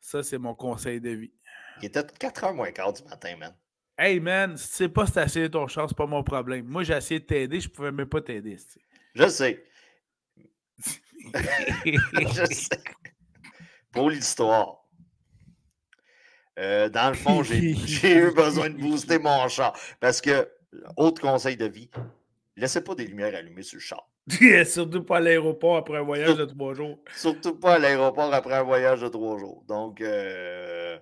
[0.00, 1.32] Ça, c'est mon conseil de vie.
[1.80, 3.54] Il était 4h moins quart du matin, man.
[3.96, 6.66] Hey man, si tu sais pas stationner ton char, c'est pas mon problème.
[6.66, 8.56] Moi, j'ai essayé de t'aider, je pouvais même pas t'aider.
[9.14, 9.64] Je sais.
[11.34, 12.82] Je sais.
[13.92, 14.84] Pour l'histoire.
[16.58, 19.76] Euh, dans le fond, j'ai j'ai eu besoin de booster mon char.
[20.00, 20.48] Parce que,
[20.96, 21.90] autre conseil de vie,
[22.56, 24.08] laissez pas des lumières allumées sur le char.
[24.66, 26.98] Surtout pas à l'aéroport après un voyage de trois jours.
[27.16, 29.64] Surtout pas à l'aéroport après un voyage de trois jours.
[29.68, 30.98] Donc, euh,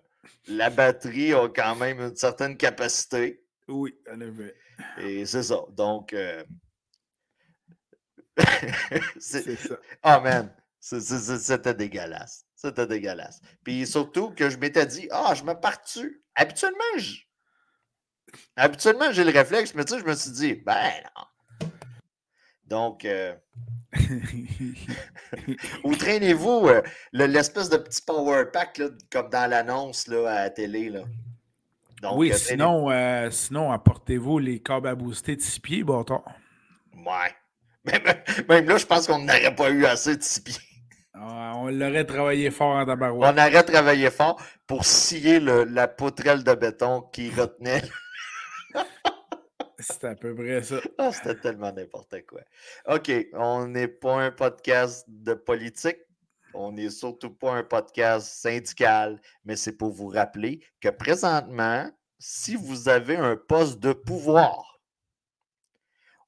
[0.49, 3.45] la batterie a quand même une certaine capacité.
[3.69, 4.55] Oui, en effet.
[4.99, 5.61] Et c'est ça.
[5.71, 6.43] Donc, euh,
[9.19, 9.77] c'est- ça.
[10.03, 12.45] Ah, man, c'était dégueulasse.
[12.57, 13.41] C'était dégueulasse.
[13.65, 16.23] Puis surtout que je m'étais dit, ah, je me pars-tu?
[16.35, 17.21] Habituellement, je-
[18.57, 21.25] habituellement, j'ai le réflexe, mais tu sais, je me suis dit, ben non.
[22.73, 23.35] Donc, euh,
[25.85, 26.81] où traînez-vous euh,
[27.13, 30.13] le- l'espèce de petit power pack, là, comme dans l'annonce à
[30.45, 30.89] la télé?
[30.89, 31.03] Là?
[32.01, 36.25] Donc, oui, euh, sinon, euh, sinon, apportez-vous les câbles à booster de 6 pieds, traînez-
[36.97, 37.35] Ouais.
[37.85, 38.03] Même,
[38.49, 40.55] même là, je pense qu'on n'aurait pas eu assez de six pieds.
[41.13, 43.35] Ah, on l'aurait travaillé fort en tabarouette.
[43.35, 47.83] On aurait travaillé fort pour scier le- la poutrelle de béton qui retenait.
[49.83, 50.81] C'est à peu près ça.
[50.97, 52.43] Ah, c'était tellement n'importe quoi.
[52.87, 55.99] OK, on n'est pas un podcast de politique.
[56.55, 62.55] On n'est surtout pas un podcast syndical, mais c'est pour vous rappeler que présentement, si
[62.55, 64.81] vous avez un poste de pouvoir,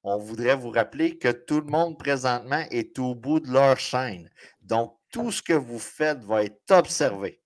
[0.03, 4.29] on voudrait vous rappeler que tout le monde présentement est au bout de leur chaîne.
[4.63, 7.41] Donc, tout ce que vous faites va être observé.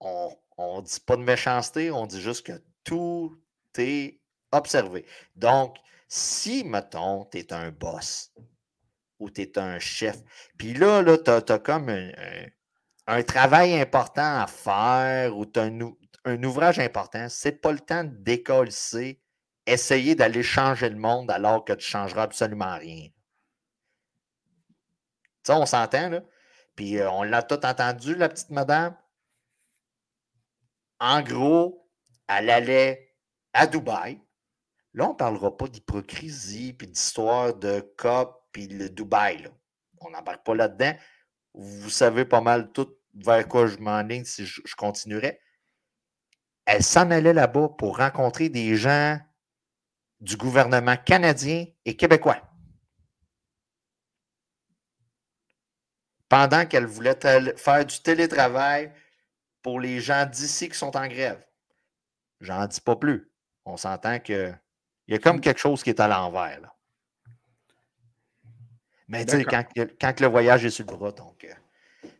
[0.00, 2.52] On ne dit pas de méchanceté, on dit juste que
[2.84, 3.40] tout
[3.78, 4.20] est
[4.52, 5.06] observé.
[5.36, 5.76] Donc,
[6.08, 8.32] si, mettons, tu es un boss
[9.18, 10.22] ou tu es un chef,
[10.58, 11.88] puis là, là tu as, comme
[13.06, 17.72] un, travail important à faire ou tu as un, ou- un ouvrage important, c'est pas
[17.72, 19.20] le temps de décoller,
[19.66, 23.08] essayer d'aller changer le monde alors que tu changeras absolument rien.
[25.42, 26.22] Ça, on s'entend, là?
[26.76, 28.96] Puis euh, on l'a tout entendu, la petite madame?
[30.98, 31.89] En gros,
[32.30, 33.14] elle allait
[33.52, 34.20] à Dubaï.
[34.94, 39.42] Là, on ne parlera pas d'hypocrisie puis d'histoire de COP puis le Dubaï.
[39.42, 39.50] là.
[40.00, 40.94] On n'embarque pas là-dedans.
[41.54, 45.32] Vous savez pas mal tout vers quoi je m'enligne si je, je.
[46.66, 49.18] Elle s'en allait là-bas pour rencontrer des gens
[50.20, 52.40] du gouvernement canadien et québécois.
[56.28, 57.18] Pendant qu'elle voulait
[57.56, 58.92] faire du télétravail
[59.62, 61.44] pour les gens d'ici qui sont en grève.
[62.40, 63.30] J'en dis pas plus.
[63.64, 64.52] On s'entend que
[65.06, 66.60] il y a comme quelque chose qui est à l'envers.
[69.08, 71.44] Mais tu sais, quand, le voyage est sur le bras, donc.
[71.44, 71.52] euh,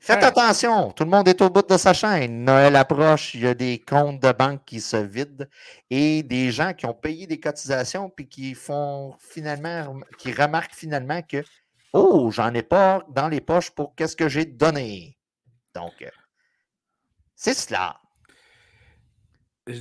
[0.01, 0.25] Faites Ouais.
[0.25, 2.45] attention, tout le monde est au bout de sa chaîne.
[2.45, 5.47] Noël approche, il y a des comptes de banque qui se vident
[5.89, 11.23] et des gens qui ont payé des cotisations puis qui font finalement, qui remarquent finalement
[11.23, 11.45] que
[11.93, 15.17] Oh, j'en ai pas dans les poches pour qu'est-ce que j'ai donné.
[15.75, 16.11] Donc, euh,
[17.35, 18.01] c'est cela.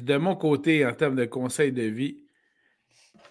[0.04, 2.24] De mon côté, en termes de conseils de vie,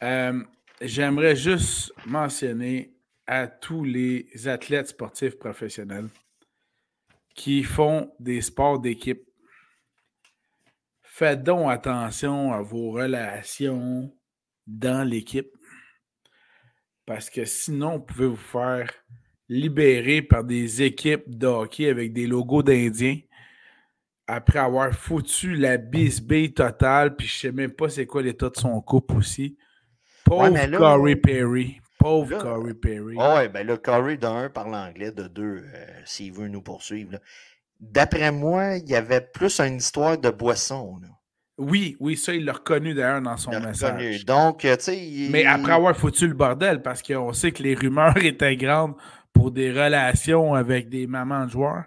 [0.03, 0.43] euh,
[0.81, 2.95] j'aimerais juste mentionner
[3.27, 6.09] à tous les athlètes sportifs professionnels
[7.35, 9.23] qui font des sports d'équipe.
[11.03, 14.13] Faites donc attention à vos relations
[14.67, 15.51] dans l'équipe.
[17.07, 18.93] Parce que sinon, vous pouvez vous faire
[19.49, 23.19] libérer par des équipes de avec des logos d'Indiens
[24.29, 28.57] après avoir foutu la bisbille totale, puis je sais même pas c'est quoi l'état de
[28.57, 29.57] son couple aussi.
[30.25, 31.81] Pauvre là- Corey Perry.
[31.99, 33.17] Pauvre Là- Corey Perry.
[33.17, 37.19] Oui, ben le Corey, d'un, parle anglais, de deux, euh, s'il veut nous poursuivre.
[37.81, 40.99] D'après moi, il y avait plus une histoire de boisson.
[41.03, 41.09] là.
[41.57, 43.93] Oui, oui, ça, il l'a reconnu d'ailleurs dans son Il message.
[43.95, 44.25] reconnu.
[44.25, 44.99] Donc, euh, tu sais.
[44.99, 48.95] il- Mais après avoir foutu le bordel, parce qu'on sait que les rumeurs étaient grandes
[49.33, 51.85] pour des relations avec des mamans de joueurs.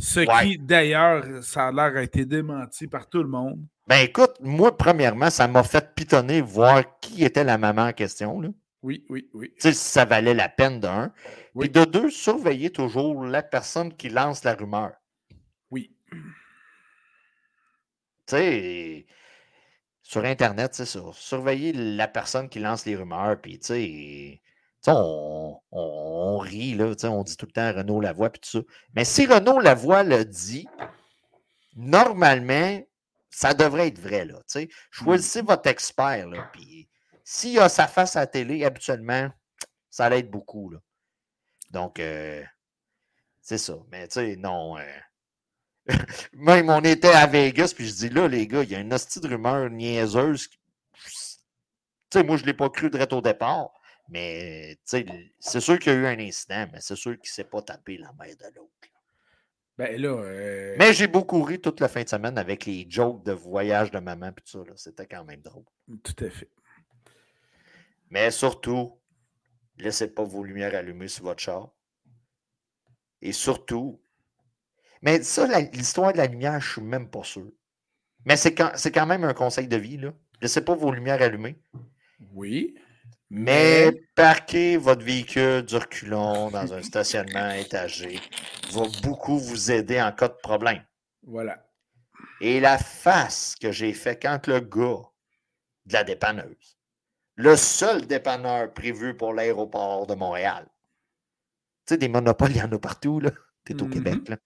[0.00, 0.26] Ce Ouais.
[0.42, 3.62] qui, d'ailleurs, ça a l'air a été démenti par tout le monde.
[3.86, 8.40] Ben écoute, moi, premièrement, ça m'a fait pitonner voir qui était la maman en question.
[8.40, 8.48] Là.
[8.82, 9.50] Oui, oui, oui.
[9.56, 11.12] Tu sais, si ça valait la peine d'un.
[11.54, 11.66] Oui.
[11.66, 14.92] Et de deux, surveillez toujours la personne qui lance la rumeur.
[15.70, 15.94] Oui.
[16.10, 16.16] Tu
[18.36, 19.06] sais,
[20.02, 21.00] sur Internet, c'est ça.
[21.12, 24.40] Surveillez la personne qui lance les rumeurs, puis tu sais,
[24.86, 28.64] on, rit, là, on dit tout le temps Renaud Lavoie, puis tout ça.
[28.94, 30.66] Mais si Renaud Lavoie le dit,
[31.76, 32.80] normalement,
[33.30, 34.68] ça devrait être vrai, là, sais.
[34.90, 36.88] Choisissez votre expert, puis
[37.24, 39.30] s'il a sa face à la télé, habituellement,
[39.90, 40.78] ça l'aide beaucoup, là.
[41.70, 42.42] Donc, euh,
[43.40, 43.76] c'est ça.
[43.90, 44.76] Mais tu sais, non.
[44.78, 44.82] euh,
[46.32, 48.92] Même on était à Vegas, puis je dis là, les gars, il y a une
[48.92, 50.48] hostie de rumeur niaiseuse.
[50.48, 50.58] Tu
[52.18, 53.70] sais, moi, je ne l'ai pas cru direct au départ.
[54.10, 57.44] Mais c'est sûr qu'il y a eu un incident, mais c'est sûr qu'il ne s'est
[57.44, 58.70] pas tapé la mère de l'autre.
[59.78, 63.24] Ben là, euh, Mais j'ai beaucoup ri toute la fin de semaine avec les jokes
[63.24, 64.72] de voyage de maman, puis tout ça.
[64.76, 65.64] C'était quand même drôle.
[66.02, 66.50] tout à fait.
[68.10, 69.00] Mais surtout,
[69.78, 71.70] laissez pas vos lumières allumées sur votre char.
[73.22, 74.02] Et surtout,
[75.02, 77.50] mais ça, l'histoire de la lumière, je ne suis même pas sûr.
[78.24, 80.12] Mais c'est quand, c'est quand même un conseil de vie, là.
[80.42, 81.58] Laissez pas vos lumières allumées.
[82.32, 82.74] Oui.
[83.30, 88.20] Mais parquer votre véhicule du reculon dans un stationnement étagé
[88.72, 90.84] va beaucoup vous aider en cas de problème.
[91.22, 91.64] Voilà.
[92.40, 95.02] Et la face que j'ai fait quand le gars
[95.86, 96.76] de la dépanneuse,
[97.36, 100.66] le seul dépanneur prévu pour l'aéroport de Montréal,
[101.86, 103.30] tu sais, des monopoles, il y en a partout, là.
[103.64, 103.92] T'es au Mhm.
[103.92, 104.36] Québec, là.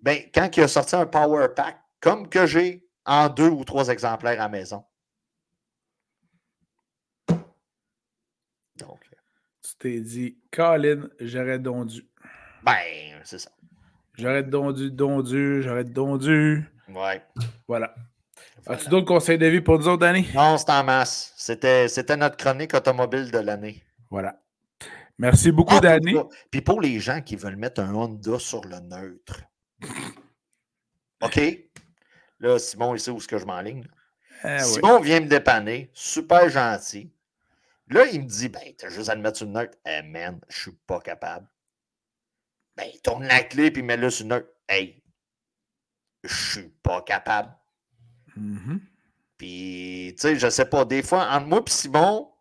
[0.00, 3.88] Ben, quand il a sorti un power pack, comme que j'ai en deux ou trois
[3.88, 4.84] exemplaires à la maison.
[8.76, 9.00] Donc,
[9.62, 12.06] Tu t'es dit, Colin, j'aurais dondu.
[12.62, 12.76] ben,
[13.24, 13.50] c'est ça.
[14.16, 16.64] J'aurais dondu, dondu, j'aurais dondu.
[16.88, 17.22] Ouais.
[17.66, 17.94] Voilà.
[18.66, 20.28] As-tu d'autres conseils de vie pour nous autres, Danny?
[20.34, 21.32] Non, c'est en masse.
[21.36, 23.82] C'était, c'était notre chronique automobile de l'année.
[24.10, 24.38] Voilà.
[25.18, 26.14] Merci beaucoup, Ah, Danny.
[26.50, 29.40] Puis pour les gens qui veulent mettre un Honda sur le neutre.
[31.22, 31.40] OK?
[32.40, 33.84] Là, Simon, il sait où est-ce que je m'enligne.
[34.44, 34.58] ouais.
[34.58, 37.10] Simon vient me dépanner, super gentil.
[37.90, 39.76] Là, il me dit, ben, t'as juste à le mettre sur le neutre.
[39.84, 41.48] Eh, man, je suis pas capable.
[42.76, 44.48] Ben, tourne la clé puis mets-le sur le neutre.
[44.68, 45.02] Hey,
[46.22, 47.52] je suis pas capable.
[48.36, 48.80] Mhm.
[49.36, 52.32] Puis, tu sais, je sais pas, des fois, entre moi et Simon,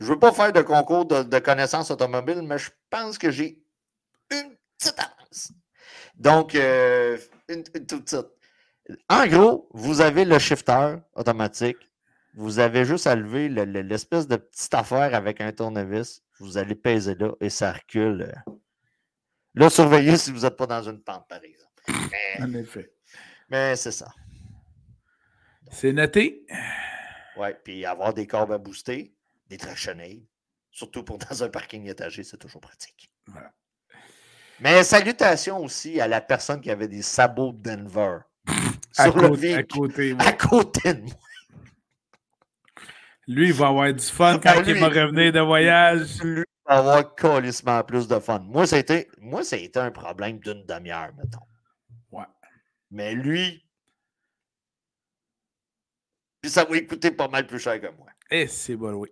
[0.00, 3.64] je veux pas faire de concours de, de connaissances automobiles, mais je pense que j'ai
[4.30, 5.52] une petite avance.
[6.14, 7.16] Donc, euh,
[7.48, 8.26] une, une toute petite.
[9.08, 11.78] En gros, vous avez le shifter automatique.
[12.40, 16.22] Vous avez juste à lever le- le- l'espèce de petite affaire avec un tournevis.
[16.38, 18.32] Vous allez peser là et ça recule.
[18.46, 18.52] euh.
[19.54, 21.82] Là, surveillez si vous n'êtes pas dans une pente, par exemple.
[22.12, 22.92] Mais, En effet.
[23.50, 24.06] mais c'est ça.
[25.72, 26.46] C'est noté.
[27.36, 29.12] Oui, puis avoir des corbes à booster,
[29.48, 30.24] des tractionnés,
[30.70, 33.10] surtout pour dans un parking étagé, c'est toujours pratique.
[33.26, 33.52] Voilà.
[34.60, 38.18] Mais salutations aussi à la personne qui avait des sabots de Denver
[38.96, 40.24] À, sur le côté, à côté, ouais.
[40.24, 41.12] à côté de moi.
[43.28, 46.20] Lui, il va avoir du fun quand Ah, il va revenir de voyage.
[46.22, 48.40] Lui, il va avoir colissement plus de fun.
[48.40, 51.44] Moi, ça a été, moi, été un problème d'une demi-heure, mettons.
[52.10, 52.24] Ouais.
[52.90, 53.62] Mais lui,
[56.40, 58.06] puis ça va coûter pas mal plus cher que moi.
[58.30, 59.08] Et c'est bon, oui.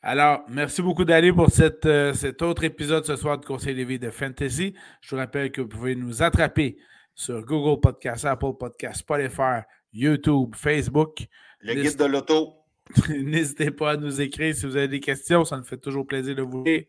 [0.00, 3.82] Alors, merci beaucoup d'aller pour cette, euh, cet autre épisode ce soir de Conseil de
[3.82, 4.74] vie de Fantasy.
[5.00, 6.76] Je vous rappelle que vous pouvez nous attraper
[7.14, 9.60] sur Google Podcast, Apple Podcast, Spotify,
[9.92, 11.26] YouTube, Facebook.
[11.62, 12.54] Le guide de l'auto.
[13.08, 15.44] N'hésitez pas à nous écrire si vous avez des questions.
[15.44, 16.84] Ça nous fait toujours plaisir de vous lire.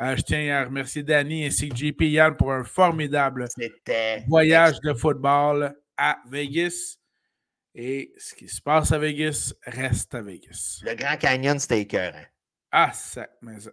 [0.00, 3.46] Euh, je tiens à remercier Danny ainsi que JP Yann pour un formidable
[4.26, 6.96] voyage de football à Vegas.
[7.76, 10.80] Et ce qui se passe à Vegas reste à Vegas.
[10.84, 12.24] Le Grand Canyon, c'était écœurant.
[12.70, 13.70] Ah, ça, mais ça,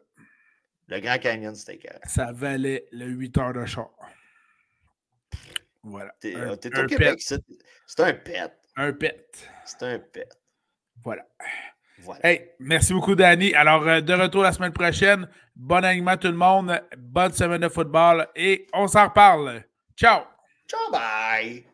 [0.88, 2.00] Le Grand Canyon, c'était écœurant.
[2.06, 3.90] ça valait le 8 heures de char.
[5.84, 6.14] Voilà.
[6.20, 8.52] T'es au Québec, c'est un pet.
[8.76, 9.50] Un pet.
[9.66, 10.30] C'est un pet.
[11.04, 11.24] Voilà.
[12.00, 12.26] Voilà.
[12.26, 13.54] Hey, merci beaucoup, Danny.
[13.54, 15.28] Alors, euh, de retour la semaine prochaine.
[15.56, 16.82] Bon alignement, tout le monde.
[16.98, 19.64] Bonne semaine de football et on s'en reparle.
[19.96, 20.24] Ciao!
[20.68, 21.71] Ciao, bye!